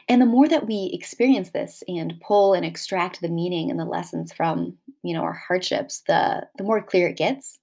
And 0.08 0.22
the 0.22 0.26
more 0.26 0.48
that 0.48 0.66
we 0.66 0.90
experience 0.94 1.52
this 1.52 1.84
and 1.88 2.20
pull 2.22 2.54
and 2.54 2.66
extract 2.66 3.22
the 3.22 3.30
meaning 3.30 3.70
and 3.70 3.80
the 3.80 3.86
lessons 3.86 4.34
from, 4.34 4.78
you 5.04 5.14
know, 5.14 5.22
our 5.22 5.34
hardships, 5.34 6.02
the 6.08 6.48
the 6.58 6.64
more 6.64 6.82
clear 6.82 7.08
it 7.08 7.18
gets. 7.18 7.60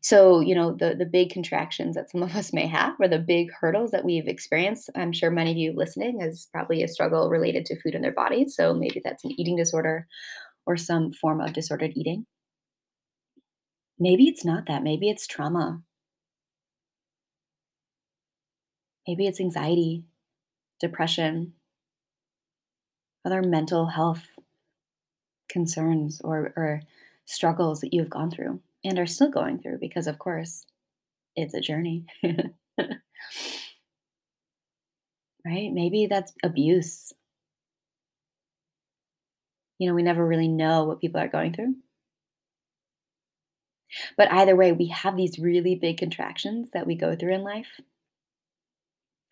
So, 0.00 0.40
you 0.40 0.54
know, 0.54 0.72
the 0.72 0.94
the 0.94 1.06
big 1.06 1.30
contractions 1.30 1.96
that 1.96 2.10
some 2.10 2.22
of 2.22 2.34
us 2.36 2.52
may 2.52 2.66
have 2.66 2.94
or 3.00 3.08
the 3.08 3.18
big 3.18 3.52
hurdles 3.52 3.90
that 3.90 4.04
we've 4.04 4.28
experienced, 4.28 4.90
I'm 4.94 5.12
sure 5.12 5.30
many 5.30 5.50
of 5.50 5.56
you 5.56 5.72
listening 5.74 6.20
is 6.22 6.48
probably 6.52 6.82
a 6.82 6.88
struggle 6.88 7.28
related 7.30 7.66
to 7.66 7.80
food 7.80 7.94
in 7.94 8.02
their 8.02 8.12
bodies. 8.12 8.54
So 8.56 8.74
maybe 8.74 9.00
that's 9.04 9.24
an 9.24 9.32
eating 9.38 9.56
disorder 9.56 10.06
or 10.66 10.76
some 10.76 11.12
form 11.12 11.40
of 11.40 11.52
disordered 11.52 11.92
eating. 11.94 12.26
Maybe 13.98 14.28
it's 14.28 14.44
not 14.44 14.66
that. 14.66 14.82
Maybe 14.82 15.08
it's 15.08 15.26
trauma. 15.26 15.82
Maybe 19.06 19.26
it's 19.26 19.40
anxiety, 19.40 20.04
depression, 20.80 21.54
other 23.24 23.42
mental 23.42 23.86
health 23.86 24.24
concerns 25.48 26.20
or, 26.22 26.52
or 26.56 26.82
struggles 27.24 27.80
that 27.80 27.94
you've 27.94 28.10
gone 28.10 28.30
through 28.30 28.60
and 28.84 28.98
are 28.98 29.06
still 29.06 29.30
going 29.30 29.60
through 29.60 29.78
because, 29.80 30.06
of 30.06 30.18
course, 30.18 30.66
it's 31.36 31.54
a 31.54 31.60
journey. 31.60 32.04
right? 32.24 32.50
Maybe 35.72 36.06
that's 36.06 36.32
abuse 36.42 37.12
you 39.78 39.88
know, 39.88 39.94
we 39.94 40.02
never 40.02 40.26
really 40.26 40.48
know 40.48 40.84
what 40.84 41.00
people 41.00 41.20
are 41.20 41.28
going 41.28 41.52
through. 41.52 41.74
But 44.16 44.32
either 44.32 44.56
way, 44.56 44.72
we 44.72 44.88
have 44.88 45.16
these 45.16 45.38
really 45.38 45.74
big 45.74 45.98
contractions 45.98 46.70
that 46.72 46.86
we 46.86 46.94
go 46.94 47.14
through 47.14 47.34
in 47.34 47.42
life 47.42 47.80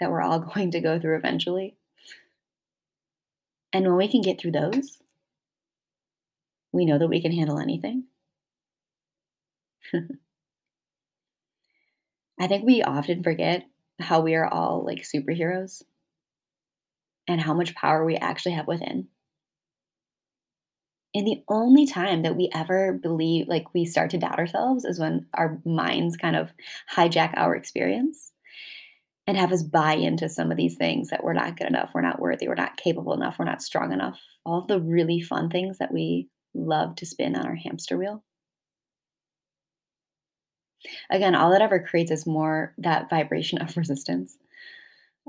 that 0.00 0.10
we're 0.10 0.22
all 0.22 0.38
going 0.54 0.70
to 0.72 0.80
go 0.80 0.98
through 0.98 1.16
eventually. 1.16 1.76
And 3.72 3.84
when 3.86 3.96
we 3.96 4.08
can 4.08 4.20
get 4.22 4.40
through 4.40 4.52
those, 4.52 4.98
we 6.72 6.84
know 6.84 6.98
that 6.98 7.08
we 7.08 7.20
can 7.22 7.32
handle 7.32 7.58
anything. 7.58 8.04
I 12.40 12.46
think 12.46 12.64
we 12.64 12.82
often 12.82 13.22
forget 13.22 13.64
how 14.00 14.20
we 14.20 14.34
are 14.34 14.46
all 14.46 14.84
like 14.84 15.02
superheroes 15.02 15.82
and 17.28 17.40
how 17.40 17.54
much 17.54 17.74
power 17.74 18.04
we 18.04 18.16
actually 18.16 18.52
have 18.52 18.66
within. 18.66 19.08
And 21.14 21.26
the 21.26 21.42
only 21.48 21.86
time 21.86 22.22
that 22.22 22.36
we 22.36 22.50
ever 22.54 22.92
believe, 22.92 23.46
like 23.46 23.72
we 23.72 23.84
start 23.84 24.10
to 24.10 24.18
doubt 24.18 24.38
ourselves, 24.38 24.84
is 24.84 24.98
when 24.98 25.26
our 25.34 25.60
minds 25.64 26.16
kind 26.16 26.34
of 26.34 26.52
hijack 26.92 27.32
our 27.36 27.54
experience 27.54 28.32
and 29.26 29.36
have 29.36 29.52
us 29.52 29.62
buy 29.62 29.94
into 29.94 30.28
some 30.28 30.50
of 30.50 30.56
these 30.56 30.76
things 30.76 31.10
that 31.10 31.22
we're 31.22 31.32
not 31.32 31.56
good 31.56 31.68
enough, 31.68 31.92
we're 31.94 32.00
not 32.00 32.20
worthy, 32.20 32.48
we're 32.48 32.54
not 32.54 32.76
capable 32.76 33.14
enough, 33.14 33.38
we're 33.38 33.44
not 33.44 33.62
strong 33.62 33.92
enough. 33.92 34.20
All 34.44 34.58
of 34.58 34.66
the 34.66 34.80
really 34.80 35.20
fun 35.20 35.48
things 35.50 35.78
that 35.78 35.92
we 35.92 36.28
love 36.52 36.96
to 36.96 37.06
spin 37.06 37.36
on 37.36 37.46
our 37.46 37.54
hamster 37.54 37.96
wheel. 37.96 38.22
Again, 41.10 41.34
all 41.34 41.50
that 41.50 41.62
ever 41.62 41.80
creates 41.80 42.10
is 42.10 42.26
more 42.26 42.74
that 42.78 43.08
vibration 43.08 43.58
of 43.58 43.76
resistance, 43.76 44.36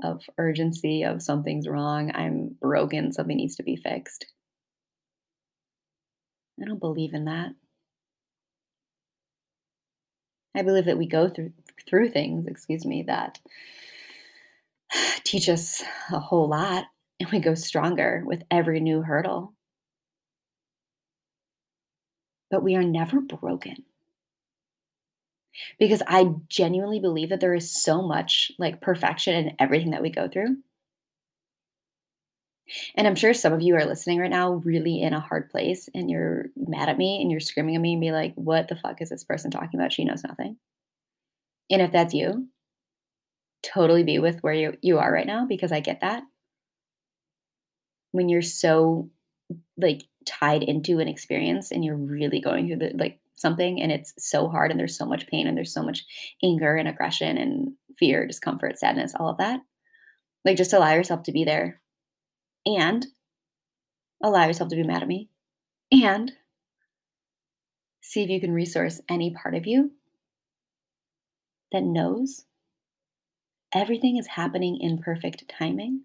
of 0.02 0.22
urgency, 0.36 1.02
of 1.02 1.22
something's 1.22 1.68
wrong, 1.68 2.10
I'm 2.14 2.56
broken, 2.60 3.12
something 3.12 3.36
needs 3.36 3.56
to 3.56 3.62
be 3.62 3.76
fixed. 3.76 4.26
I 6.60 6.64
don't 6.64 6.80
believe 6.80 7.14
in 7.14 7.26
that. 7.26 7.54
I 10.54 10.62
believe 10.62 10.86
that 10.86 10.98
we 10.98 11.06
go 11.06 11.28
through 11.28 11.52
through 11.88 12.08
things, 12.08 12.46
excuse 12.46 12.84
me, 12.84 13.02
that 13.04 13.38
teach 15.24 15.48
us 15.48 15.82
a 16.10 16.18
whole 16.18 16.48
lot 16.48 16.84
and 17.20 17.30
we 17.30 17.38
go 17.40 17.54
stronger 17.54 18.22
with 18.26 18.42
every 18.50 18.80
new 18.80 19.02
hurdle. 19.02 19.54
But 22.50 22.62
we 22.62 22.76
are 22.76 22.82
never 22.82 23.20
broken. 23.20 23.84
Because 25.78 26.02
I 26.06 26.34
genuinely 26.48 27.00
believe 27.00 27.30
that 27.30 27.40
there 27.40 27.54
is 27.54 27.82
so 27.82 28.02
much 28.02 28.52
like 28.58 28.80
perfection 28.80 29.34
in 29.34 29.56
everything 29.58 29.90
that 29.90 30.02
we 30.02 30.10
go 30.10 30.28
through. 30.28 30.58
And 32.96 33.06
I'm 33.06 33.14
sure 33.14 33.32
some 33.32 33.52
of 33.52 33.62
you 33.62 33.76
are 33.76 33.84
listening 33.84 34.18
right 34.18 34.30
now 34.30 34.54
really 34.54 35.00
in 35.00 35.12
a 35.12 35.20
hard 35.20 35.50
place 35.50 35.88
and 35.94 36.10
you're 36.10 36.46
mad 36.56 36.88
at 36.88 36.98
me 36.98 37.20
and 37.20 37.30
you're 37.30 37.40
screaming 37.40 37.76
at 37.76 37.80
me 37.80 37.92
and 37.92 38.00
be 38.00 38.12
like, 38.12 38.34
what 38.34 38.68
the 38.68 38.76
fuck 38.76 39.00
is 39.00 39.10
this 39.10 39.24
person 39.24 39.50
talking 39.50 39.78
about? 39.78 39.92
She 39.92 40.04
knows 40.04 40.24
nothing. 40.24 40.56
And 41.70 41.80
if 41.80 41.92
that's 41.92 42.14
you, 42.14 42.48
totally 43.62 44.02
be 44.02 44.18
with 44.18 44.40
where 44.42 44.54
you, 44.54 44.76
you 44.82 44.98
are 44.98 45.12
right 45.12 45.26
now 45.26 45.46
because 45.46 45.72
I 45.72 45.80
get 45.80 46.00
that. 46.00 46.22
When 48.12 48.28
you're 48.28 48.42
so 48.42 49.10
like 49.76 50.02
tied 50.24 50.62
into 50.62 50.98
an 50.98 51.08
experience 51.08 51.70
and 51.70 51.84
you're 51.84 51.96
really 51.96 52.40
going 52.40 52.66
through 52.66 52.76
the 52.76 52.92
like 52.96 53.20
something 53.34 53.80
and 53.80 53.92
it's 53.92 54.14
so 54.18 54.48
hard 54.48 54.70
and 54.70 54.80
there's 54.80 54.96
so 54.96 55.06
much 55.06 55.26
pain 55.26 55.46
and 55.46 55.56
there's 55.56 55.72
so 55.72 55.82
much 55.82 56.04
anger 56.42 56.76
and 56.76 56.88
aggression 56.88 57.36
and 57.36 57.72
fear, 57.98 58.26
discomfort, 58.26 58.78
sadness, 58.78 59.14
all 59.18 59.28
of 59.28 59.38
that. 59.38 59.60
Like 60.44 60.56
just 60.56 60.72
allow 60.72 60.94
yourself 60.94 61.22
to 61.24 61.32
be 61.32 61.44
there 61.44 61.80
and 62.66 63.06
allow 64.22 64.46
yourself 64.46 64.68
to 64.70 64.76
be 64.76 64.82
mad 64.82 65.02
at 65.02 65.08
me 65.08 65.28
and 65.90 66.32
see 68.00 68.22
if 68.22 68.30
you 68.30 68.40
can 68.40 68.52
resource 68.52 69.00
any 69.08 69.30
part 69.30 69.54
of 69.54 69.66
you 69.66 69.92
that 71.72 71.82
knows 71.82 72.44
everything 73.72 74.16
is 74.16 74.26
happening 74.26 74.78
in 74.80 74.98
perfect 74.98 75.48
timing. 75.48 76.02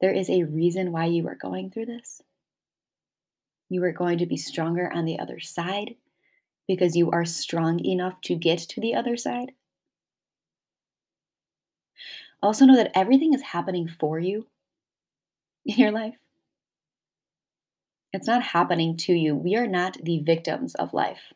There 0.00 0.12
is 0.12 0.30
a 0.30 0.44
reason 0.44 0.92
why 0.92 1.06
you 1.06 1.26
are 1.28 1.34
going 1.34 1.70
through 1.70 1.86
this. 1.86 2.22
You 3.68 3.82
are 3.84 3.92
going 3.92 4.18
to 4.18 4.26
be 4.26 4.36
stronger 4.36 4.90
on 4.92 5.04
the 5.04 5.18
other 5.18 5.40
side 5.40 5.96
because 6.66 6.96
you 6.96 7.10
are 7.10 7.24
strong 7.24 7.84
enough 7.84 8.20
to 8.22 8.34
get 8.34 8.58
to 8.60 8.80
the 8.80 8.94
other 8.94 9.16
side. 9.16 9.52
Also, 12.42 12.64
know 12.64 12.76
that 12.76 12.92
everything 12.94 13.34
is 13.34 13.42
happening 13.42 13.88
for 13.88 14.18
you 14.18 14.46
in 15.66 15.76
your 15.78 15.92
life. 15.92 16.16
It's 18.12 18.26
not 18.26 18.42
happening 18.42 18.96
to 18.98 19.12
you. 19.12 19.34
We 19.34 19.56
are 19.56 19.66
not 19.66 19.98
the 20.02 20.20
victims 20.20 20.74
of 20.74 20.94
life. 20.94 21.32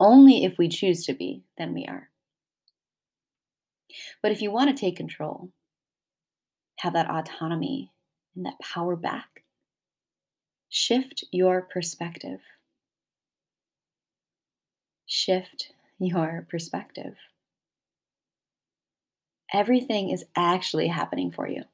Only 0.00 0.44
if 0.44 0.58
we 0.58 0.68
choose 0.68 1.04
to 1.06 1.14
be, 1.14 1.44
then 1.58 1.74
we 1.74 1.86
are. 1.86 2.08
But 4.22 4.32
if 4.32 4.42
you 4.42 4.50
want 4.50 4.70
to 4.70 4.80
take 4.80 4.96
control, 4.96 5.50
have 6.78 6.94
that 6.94 7.10
autonomy 7.10 7.92
and 8.34 8.46
that 8.46 8.58
power 8.60 8.96
back, 8.96 9.44
shift 10.70 11.24
your 11.30 11.62
perspective. 11.62 12.40
Shift 15.06 15.72
your 15.98 16.46
perspective. 16.48 17.14
Everything 19.52 20.10
is 20.10 20.24
actually 20.36 20.86
happening 20.86 21.32
for 21.32 21.48
you. 21.48 21.64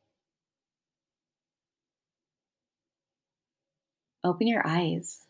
Open 4.26 4.48
your 4.48 4.66
eyes. 4.66 5.20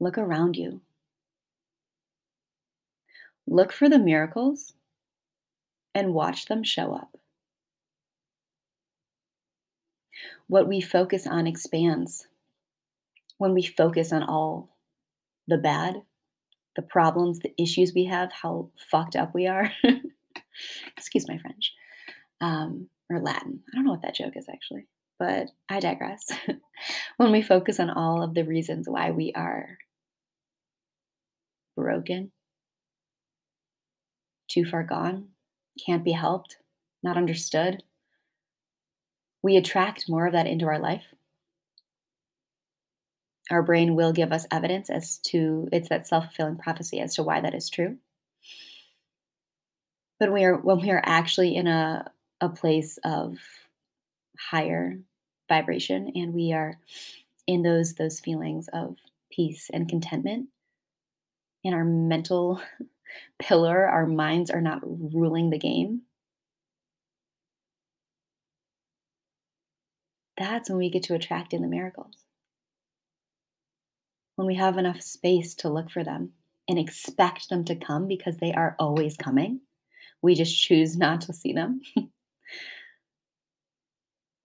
Look 0.00 0.18
around 0.18 0.56
you. 0.56 0.80
Look 3.46 3.72
for 3.72 3.88
the 3.88 4.00
miracles 4.00 4.72
and 5.94 6.14
watch 6.14 6.46
them 6.46 6.64
show 6.64 6.92
up. 6.92 7.16
What 10.48 10.66
we 10.66 10.80
focus 10.80 11.28
on 11.28 11.46
expands. 11.46 12.26
When 13.38 13.54
we 13.54 13.62
focus 13.62 14.12
on 14.12 14.24
all 14.24 14.76
the 15.46 15.58
bad, 15.58 16.02
the 16.74 16.82
problems, 16.82 17.38
the 17.38 17.54
issues 17.56 17.92
we 17.94 18.06
have, 18.06 18.32
how 18.32 18.70
fucked 18.90 19.14
up 19.14 19.32
we 19.32 19.46
are. 19.46 19.70
Excuse 20.96 21.28
my 21.28 21.38
French. 21.38 21.72
Um, 22.40 22.88
or 23.08 23.20
Latin. 23.20 23.60
I 23.72 23.76
don't 23.76 23.84
know 23.84 23.92
what 23.92 24.02
that 24.02 24.16
joke 24.16 24.36
is 24.36 24.48
actually 24.52 24.88
but 25.20 25.50
I 25.68 25.80
digress. 25.80 26.26
when 27.18 27.30
we 27.30 27.42
focus 27.42 27.78
on 27.78 27.90
all 27.90 28.22
of 28.22 28.32
the 28.32 28.42
reasons 28.42 28.88
why 28.88 29.10
we 29.10 29.32
are 29.36 29.76
broken, 31.76 32.32
too 34.48 34.64
far 34.64 34.82
gone, 34.82 35.28
can't 35.84 36.02
be 36.02 36.12
helped, 36.12 36.56
not 37.02 37.18
understood, 37.18 37.82
we 39.42 39.58
attract 39.58 40.08
more 40.08 40.26
of 40.26 40.32
that 40.32 40.46
into 40.46 40.64
our 40.64 40.78
life. 40.78 41.04
Our 43.50 43.62
brain 43.62 43.94
will 43.94 44.12
give 44.12 44.32
us 44.32 44.46
evidence 44.50 44.88
as 44.88 45.18
to 45.26 45.68
it's 45.70 45.90
that 45.90 46.06
self 46.06 46.24
fulfilling 46.24 46.56
prophecy 46.56 46.98
as 47.00 47.14
to 47.16 47.22
why 47.22 47.42
that 47.42 47.54
is 47.54 47.68
true. 47.68 47.98
But 50.18 50.32
we 50.32 50.44
are 50.44 50.56
when 50.56 50.80
we 50.80 50.90
are 50.90 51.02
actually 51.04 51.56
in 51.56 51.66
a 51.66 52.10
a 52.40 52.48
place 52.48 52.98
of 53.04 53.36
higher 54.38 54.98
vibration 55.50 56.12
and 56.14 56.32
we 56.32 56.54
are 56.54 56.78
in 57.46 57.62
those 57.62 57.94
those 57.94 58.20
feelings 58.20 58.68
of 58.72 58.96
peace 59.30 59.68
and 59.70 59.88
contentment. 59.88 60.48
In 61.62 61.74
our 61.74 61.84
mental 61.84 62.62
pillar 63.38 63.86
our 63.86 64.06
minds 64.06 64.50
are 64.50 64.62
not 64.62 64.80
ruling 64.82 65.50
the 65.50 65.58
game. 65.58 66.02
That's 70.38 70.70
when 70.70 70.78
we 70.78 70.88
get 70.88 71.02
to 71.04 71.14
attract 71.14 71.52
in 71.52 71.60
the 71.60 71.68
miracles. 71.68 72.14
When 74.36 74.46
we 74.46 74.54
have 74.54 74.78
enough 74.78 75.02
space 75.02 75.54
to 75.56 75.68
look 75.68 75.90
for 75.90 76.02
them 76.02 76.30
and 76.66 76.78
expect 76.78 77.50
them 77.50 77.64
to 77.66 77.74
come 77.76 78.08
because 78.08 78.38
they 78.38 78.54
are 78.54 78.74
always 78.78 79.18
coming 79.18 79.60
we 80.22 80.34
just 80.34 80.60
choose 80.60 80.96
not 80.96 81.20
to 81.22 81.32
see 81.32 81.52
them 81.52 81.80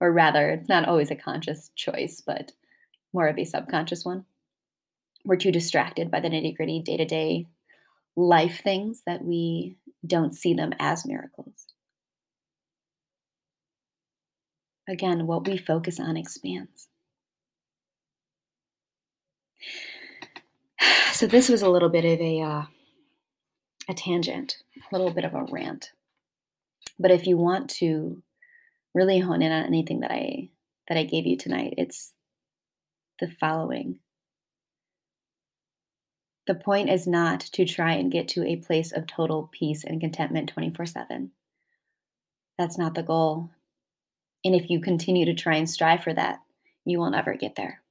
or 0.00 0.12
rather, 0.12 0.50
it's 0.50 0.68
not 0.68 0.88
always 0.88 1.10
a 1.10 1.16
conscious 1.16 1.70
choice, 1.74 2.22
but 2.24 2.52
more 3.12 3.28
of 3.28 3.38
a 3.38 3.44
subconscious 3.44 4.04
one. 4.04 4.24
We're 5.24 5.36
too 5.36 5.50
distracted 5.50 6.10
by 6.10 6.20
the 6.20 6.28
nitty 6.28 6.56
gritty 6.56 6.80
day 6.80 6.96
to 6.96 7.04
day 7.04 7.46
life 8.16 8.60
things 8.62 9.02
that 9.06 9.24
we 9.24 9.76
don't 10.06 10.34
see 10.34 10.54
them 10.54 10.72
as 10.78 11.06
miracles. 11.06 11.66
Again, 14.88 15.26
what 15.26 15.46
we 15.46 15.56
focus 15.56 16.00
on 16.00 16.16
expands. 16.16 16.88
So 21.12 21.26
this 21.26 21.48
was 21.48 21.62
a 21.62 21.70
little 21.70 21.88
bit 21.88 22.04
of 22.04 22.20
a 22.20 22.42
uh, 22.42 22.62
a 23.88 23.94
tangent, 23.94 24.58
a 24.76 24.94
little 24.94 25.10
bit 25.10 25.24
of 25.24 25.32
a 25.32 25.44
rant. 25.44 25.92
But 26.98 27.10
if 27.10 27.26
you 27.26 27.38
want 27.38 27.70
to 27.70 28.22
really 28.96 29.18
hone 29.18 29.42
in 29.42 29.52
on 29.52 29.64
anything 29.64 30.00
that 30.00 30.10
I 30.10 30.48
that 30.88 30.96
I 30.96 31.04
gave 31.04 31.26
you 31.26 31.36
tonight, 31.36 31.74
it's 31.76 32.14
the 33.20 33.28
following. 33.28 33.98
The 36.46 36.54
point 36.54 36.88
is 36.88 37.06
not 37.06 37.40
to 37.40 37.64
try 37.64 37.92
and 37.94 38.10
get 38.10 38.28
to 38.28 38.46
a 38.46 38.56
place 38.56 38.92
of 38.92 39.06
total 39.06 39.50
peace 39.52 39.84
and 39.84 40.00
contentment 40.00 40.48
24 40.48 40.86
7. 40.86 41.30
That's 42.56 42.78
not 42.78 42.94
the 42.94 43.02
goal. 43.02 43.50
And 44.44 44.54
if 44.54 44.70
you 44.70 44.80
continue 44.80 45.26
to 45.26 45.34
try 45.34 45.56
and 45.56 45.68
strive 45.68 46.02
for 46.02 46.14
that, 46.14 46.38
you 46.84 46.98
will 46.98 47.10
never 47.10 47.34
get 47.34 47.56
there. 47.56 47.82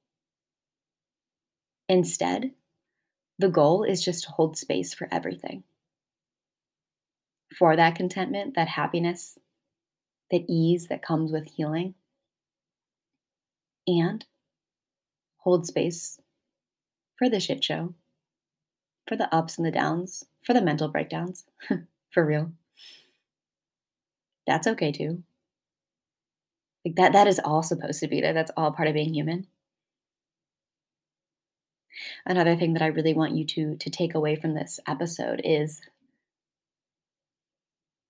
Instead, 1.88 2.52
the 3.38 3.50
goal 3.50 3.84
is 3.84 4.02
just 4.02 4.24
to 4.24 4.30
hold 4.30 4.56
space 4.56 4.92
for 4.94 5.06
everything. 5.12 5.62
For 7.56 7.76
that 7.76 7.94
contentment, 7.94 8.56
that 8.56 8.68
happiness, 8.68 9.38
that 10.30 10.44
ease 10.48 10.88
that 10.88 11.02
comes 11.02 11.32
with 11.32 11.46
healing, 11.54 11.94
and 13.86 14.24
hold 15.38 15.66
space 15.66 16.18
for 17.16 17.28
the 17.28 17.40
shit 17.40 17.62
show, 17.62 17.94
for 19.06 19.16
the 19.16 19.32
ups 19.34 19.58
and 19.58 19.66
the 19.66 19.70
downs, 19.70 20.24
for 20.44 20.52
the 20.52 20.62
mental 20.62 20.88
breakdowns, 20.88 21.44
for 22.10 22.24
real. 22.26 22.52
That's 24.46 24.66
okay 24.66 24.92
too. 24.92 25.22
Like 26.84 26.96
that 26.96 27.12
that 27.12 27.26
is 27.26 27.40
all 27.44 27.62
supposed 27.62 28.00
to 28.00 28.08
be 28.08 28.20
there. 28.20 28.32
That's 28.32 28.52
all 28.56 28.70
part 28.70 28.88
of 28.88 28.94
being 28.94 29.12
human. 29.12 29.46
Another 32.24 32.56
thing 32.56 32.74
that 32.74 32.82
I 32.82 32.86
really 32.86 33.14
want 33.14 33.34
you 33.34 33.44
to 33.44 33.76
to 33.76 33.90
take 33.90 34.14
away 34.14 34.36
from 34.36 34.54
this 34.54 34.78
episode 34.86 35.40
is 35.44 35.80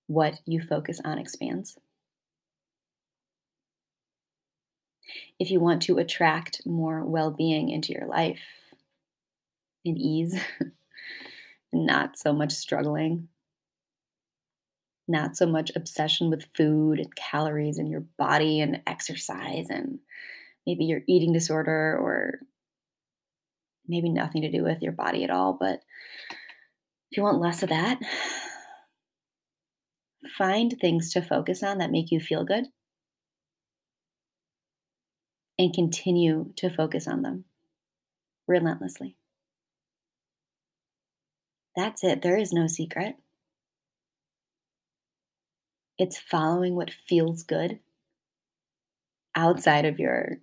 what 0.08 0.38
you 0.44 0.60
focus 0.60 1.00
on 1.04 1.18
expands. 1.18 1.78
If 5.38 5.50
you 5.50 5.60
want 5.60 5.82
to 5.82 5.98
attract 5.98 6.62
more 6.66 7.04
well 7.04 7.30
being 7.30 7.70
into 7.70 7.92
your 7.92 8.06
life 8.06 8.42
and 9.84 9.98
ease, 9.98 10.38
not 11.72 12.18
so 12.18 12.32
much 12.32 12.52
struggling, 12.52 13.28
not 15.08 15.36
so 15.36 15.46
much 15.46 15.70
obsession 15.76 16.30
with 16.30 16.46
food 16.56 16.98
and 16.98 17.14
calories 17.14 17.78
and 17.78 17.90
your 17.90 18.04
body 18.18 18.60
and 18.60 18.80
exercise, 18.86 19.68
and 19.70 19.98
maybe 20.66 20.84
your 20.84 21.02
eating 21.06 21.32
disorder 21.32 21.98
or 22.00 22.40
maybe 23.86 24.08
nothing 24.08 24.42
to 24.42 24.50
do 24.50 24.64
with 24.64 24.82
your 24.82 24.92
body 24.92 25.22
at 25.22 25.30
all. 25.30 25.56
But 25.58 25.80
if 27.10 27.16
you 27.16 27.22
want 27.22 27.40
less 27.40 27.62
of 27.62 27.68
that, 27.68 28.00
find 30.36 30.76
things 30.80 31.12
to 31.12 31.22
focus 31.22 31.62
on 31.62 31.78
that 31.78 31.92
make 31.92 32.10
you 32.10 32.18
feel 32.18 32.44
good 32.44 32.66
and 35.58 35.72
continue 35.72 36.52
to 36.56 36.70
focus 36.70 37.08
on 37.08 37.22
them 37.22 37.44
relentlessly. 38.46 39.16
That's 41.74 42.02
it. 42.04 42.22
There 42.22 42.38
is 42.38 42.52
no 42.52 42.66
secret. 42.66 43.16
It's 45.98 46.18
following 46.18 46.74
what 46.74 46.90
feels 46.90 47.42
good 47.42 47.80
outside 49.34 49.84
of 49.84 49.98
your 49.98 50.38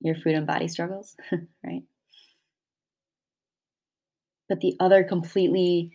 your 0.00 0.14
food 0.14 0.34
and 0.34 0.46
body 0.46 0.68
struggles, 0.68 1.16
right? 1.64 1.82
But 4.48 4.60
the 4.60 4.76
other 4.80 5.04
completely 5.04 5.92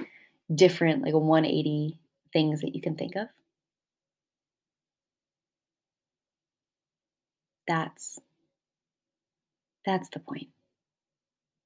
different, 0.53 1.03
like 1.03 1.13
a 1.13 1.19
180 1.19 1.99
things 2.33 2.61
that 2.61 2.75
you 2.75 2.81
can 2.81 2.95
think 2.95 3.15
of. 3.15 3.27
That's 7.67 8.19
that's 9.85 10.09
the 10.09 10.19
point. 10.19 10.49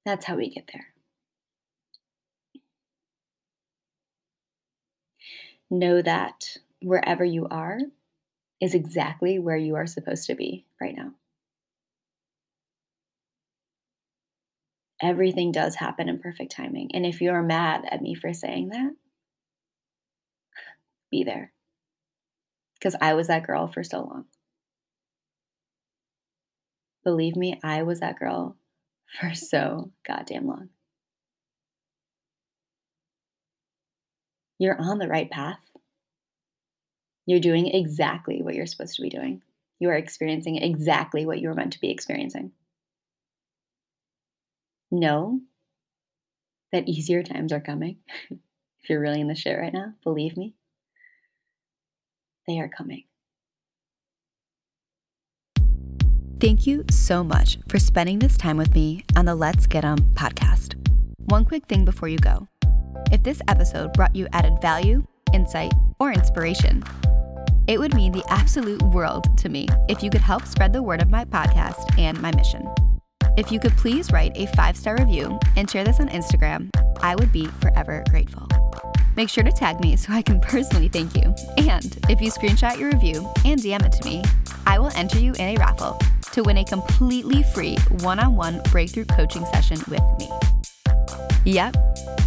That's 0.04 0.24
how 0.24 0.36
we 0.36 0.48
get 0.50 0.70
there. 0.72 0.86
Know 5.70 6.02
that 6.02 6.56
wherever 6.82 7.24
you 7.24 7.46
are 7.50 7.78
is 8.60 8.74
exactly 8.74 9.38
where 9.38 9.56
you 9.56 9.76
are 9.76 9.86
supposed 9.86 10.26
to 10.26 10.34
be 10.34 10.66
right 10.80 10.96
now. 10.96 11.12
Everything 15.00 15.52
does 15.52 15.76
happen 15.76 16.08
in 16.08 16.18
perfect 16.18 16.52
timing. 16.52 16.90
And 16.94 17.06
if 17.06 17.20
you're 17.20 17.42
mad 17.42 17.84
at 17.90 18.02
me 18.02 18.14
for 18.14 18.32
saying 18.32 18.70
that, 18.70 18.92
be 21.10 21.24
there. 21.24 21.52
Because 22.78 22.96
I 23.00 23.14
was 23.14 23.26
that 23.28 23.46
girl 23.46 23.66
for 23.68 23.82
so 23.84 24.00
long. 24.00 24.24
Believe 27.08 27.36
me, 27.36 27.58
I 27.64 27.84
was 27.84 28.00
that 28.00 28.18
girl 28.18 28.58
for 29.18 29.32
so 29.32 29.92
goddamn 30.06 30.46
long. 30.46 30.68
You're 34.58 34.78
on 34.78 34.98
the 34.98 35.08
right 35.08 35.30
path. 35.30 35.62
You're 37.24 37.40
doing 37.40 37.68
exactly 37.68 38.42
what 38.42 38.54
you're 38.54 38.66
supposed 38.66 38.94
to 38.96 39.00
be 39.00 39.08
doing. 39.08 39.40
You 39.78 39.88
are 39.88 39.94
experiencing 39.94 40.56
exactly 40.56 41.24
what 41.24 41.40
you 41.40 41.48
were 41.48 41.54
meant 41.54 41.72
to 41.72 41.80
be 41.80 41.90
experiencing. 41.90 42.52
Know 44.90 45.40
that 46.72 46.90
easier 46.90 47.22
times 47.22 47.54
are 47.54 47.60
coming. 47.60 48.00
if 48.30 48.90
you're 48.90 49.00
really 49.00 49.22
in 49.22 49.28
the 49.28 49.34
shit 49.34 49.58
right 49.58 49.72
now, 49.72 49.94
believe 50.04 50.36
me, 50.36 50.52
they 52.46 52.60
are 52.60 52.68
coming. 52.68 53.04
Thank 56.40 56.68
you 56.68 56.84
so 56.88 57.24
much 57.24 57.58
for 57.68 57.80
spending 57.80 58.20
this 58.20 58.36
time 58.36 58.56
with 58.56 58.72
me 58.72 59.04
on 59.16 59.24
the 59.24 59.34
Let's 59.34 59.66
Get 59.66 59.84
'em 59.84 59.98
podcast. 60.14 60.76
One 61.24 61.44
quick 61.44 61.66
thing 61.66 61.84
before 61.84 62.08
you 62.08 62.18
go. 62.18 62.46
If 63.10 63.24
this 63.24 63.42
episode 63.48 63.92
brought 63.94 64.14
you 64.14 64.28
added 64.32 64.60
value, 64.62 65.04
insight, 65.32 65.72
or 65.98 66.12
inspiration, 66.12 66.84
it 67.66 67.80
would 67.80 67.92
mean 67.92 68.12
the 68.12 68.24
absolute 68.28 68.80
world 68.82 69.36
to 69.38 69.48
me 69.48 69.66
if 69.88 70.00
you 70.00 70.10
could 70.10 70.20
help 70.20 70.46
spread 70.46 70.72
the 70.72 70.80
word 70.80 71.02
of 71.02 71.10
my 71.10 71.24
podcast 71.24 71.98
and 71.98 72.22
my 72.22 72.30
mission. 72.36 72.68
If 73.36 73.50
you 73.50 73.58
could 73.58 73.76
please 73.76 74.12
write 74.12 74.36
a 74.36 74.46
five 74.54 74.76
star 74.76 74.96
review 74.96 75.40
and 75.56 75.68
share 75.68 75.82
this 75.82 75.98
on 75.98 76.08
Instagram, 76.08 76.70
I 77.00 77.16
would 77.16 77.32
be 77.32 77.46
forever 77.60 78.04
grateful. 78.10 78.46
Make 79.16 79.28
sure 79.28 79.42
to 79.42 79.50
tag 79.50 79.80
me 79.80 79.96
so 79.96 80.12
I 80.12 80.22
can 80.22 80.38
personally 80.54 80.86
thank 80.86 81.16
you. 81.16 81.34
And 81.56 81.98
if 82.08 82.20
you 82.20 82.30
screenshot 82.30 82.78
your 82.78 82.92
review 82.92 83.28
and 83.44 83.60
DM 83.60 83.84
it 83.84 83.90
to 83.90 84.08
me, 84.08 84.22
I 84.68 84.78
will 84.78 84.92
enter 84.94 85.18
you 85.18 85.32
in 85.32 85.40
a 85.40 85.56
raffle 85.56 85.98
to 86.38 86.44
win 86.44 86.58
a 86.58 86.64
completely 86.64 87.42
free 87.42 87.76
one 88.02 88.20
on 88.20 88.36
one 88.36 88.60
breakthrough 88.70 89.04
coaching 89.06 89.44
session 89.46 89.76
with 89.88 90.02
me. 90.20 90.30
Yep, 91.44 91.74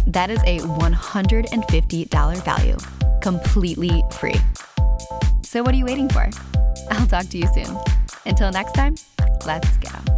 that 0.08 0.28
is 0.28 0.38
a 0.44 0.58
$150 0.58 2.44
value, 2.44 2.76
completely 3.22 4.04
free. 4.10 4.36
So, 5.42 5.62
what 5.62 5.72
are 5.72 5.78
you 5.78 5.86
waiting 5.86 6.10
for? 6.10 6.28
I'll 6.90 7.06
talk 7.06 7.26
to 7.28 7.38
you 7.38 7.46
soon. 7.54 7.78
Until 8.26 8.52
next 8.52 8.72
time, 8.72 8.96
let's 9.46 9.78
go. 9.78 10.11